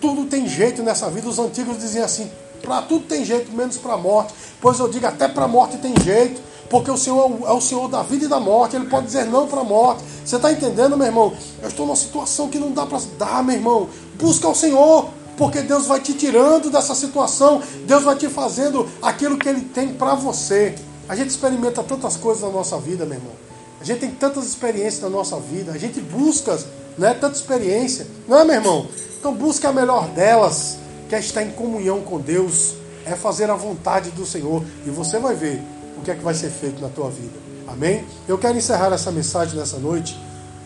Tudo 0.00 0.26
tem 0.26 0.48
jeito 0.48 0.82
nessa 0.82 1.08
vida. 1.10 1.28
Os 1.28 1.38
antigos 1.38 1.78
diziam 1.78 2.04
assim: 2.04 2.30
para 2.62 2.82
tudo 2.82 3.06
tem 3.06 3.24
jeito, 3.24 3.52
menos 3.52 3.76
para 3.76 3.94
a 3.94 3.96
morte. 3.96 4.34
Pois 4.60 4.78
eu 4.78 4.88
digo: 4.88 5.06
até 5.06 5.28
para 5.28 5.44
a 5.44 5.48
morte 5.48 5.78
tem 5.78 5.94
jeito. 6.02 6.40
Porque 6.68 6.90
o 6.90 6.96
Senhor 6.96 7.40
é 7.46 7.52
o 7.52 7.60
Senhor 7.60 7.88
da 7.88 8.02
vida 8.02 8.24
e 8.24 8.28
da 8.28 8.40
morte. 8.40 8.76
Ele 8.76 8.86
pode 8.86 9.06
dizer 9.06 9.26
não 9.26 9.46
para 9.46 9.60
a 9.60 9.64
morte. 9.64 10.02
Você 10.24 10.36
está 10.36 10.50
entendendo, 10.50 10.96
meu 10.96 11.06
irmão? 11.06 11.32
Eu 11.62 11.68
estou 11.68 11.86
numa 11.86 11.96
situação 11.96 12.48
que 12.48 12.58
não 12.58 12.72
dá 12.72 12.84
para 12.84 13.00
dar, 13.18 13.44
meu 13.44 13.54
irmão. 13.54 13.88
Busca 14.14 14.48
o 14.48 14.54
Senhor. 14.54 15.08
Porque 15.36 15.60
Deus 15.60 15.86
vai 15.86 16.00
te 16.00 16.14
tirando 16.14 16.70
dessa 16.70 16.94
situação. 16.94 17.62
Deus 17.86 18.02
vai 18.02 18.16
te 18.16 18.28
fazendo 18.28 18.88
aquilo 19.02 19.38
que 19.38 19.48
Ele 19.48 19.60
tem 19.60 19.94
para 19.94 20.14
você. 20.14 20.74
A 21.08 21.14
gente 21.14 21.28
experimenta 21.28 21.82
tantas 21.82 22.16
coisas 22.16 22.42
na 22.42 22.50
nossa 22.50 22.78
vida, 22.78 23.04
meu 23.04 23.18
irmão. 23.18 23.32
A 23.80 23.84
gente 23.84 24.00
tem 24.00 24.10
tantas 24.10 24.46
experiências 24.46 25.02
na 25.02 25.10
nossa 25.10 25.38
vida. 25.38 25.72
A 25.72 25.78
gente 25.78 26.00
busca 26.00 26.58
né, 26.98 27.14
tanta 27.14 27.36
experiência. 27.36 28.06
Não 28.26 28.38
é, 28.38 28.44
meu 28.44 28.54
irmão? 28.54 28.86
Então 29.18 29.34
busca 29.34 29.68
a 29.68 29.72
melhor 29.72 30.08
delas, 30.08 30.78
que 31.08 31.14
é 31.14 31.20
estar 31.20 31.42
em 31.42 31.50
comunhão 31.50 32.00
com 32.00 32.18
Deus. 32.18 32.74
É 33.04 33.14
fazer 33.14 33.48
a 33.50 33.54
vontade 33.54 34.10
do 34.10 34.26
Senhor. 34.26 34.64
E 34.84 34.90
você 34.90 35.18
vai 35.18 35.34
ver 35.36 35.62
o 35.96 36.02
que 36.02 36.10
é 36.10 36.14
que 36.14 36.22
vai 36.22 36.34
ser 36.34 36.50
feito 36.50 36.80
na 36.80 36.88
tua 36.88 37.10
vida. 37.10 37.38
Amém? 37.66 38.06
Eu 38.28 38.38
quero 38.38 38.56
encerrar 38.56 38.92
essa 38.92 39.10
mensagem 39.10 39.58
nessa 39.58 39.78
noite 39.78 40.16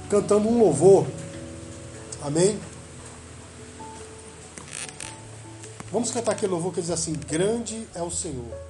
cantando 0.08 0.48
um 0.48 0.58
louvor. 0.58 1.06
Amém? 2.22 2.58
Vamos 5.92 6.10
cantar 6.10 6.32
aquele 6.32 6.52
louvor 6.52 6.72
que 6.72 6.80
diz 6.80 6.90
assim: 6.90 7.14
Grande 7.28 7.86
é 7.94 8.02
o 8.02 8.10
Senhor. 8.10 8.69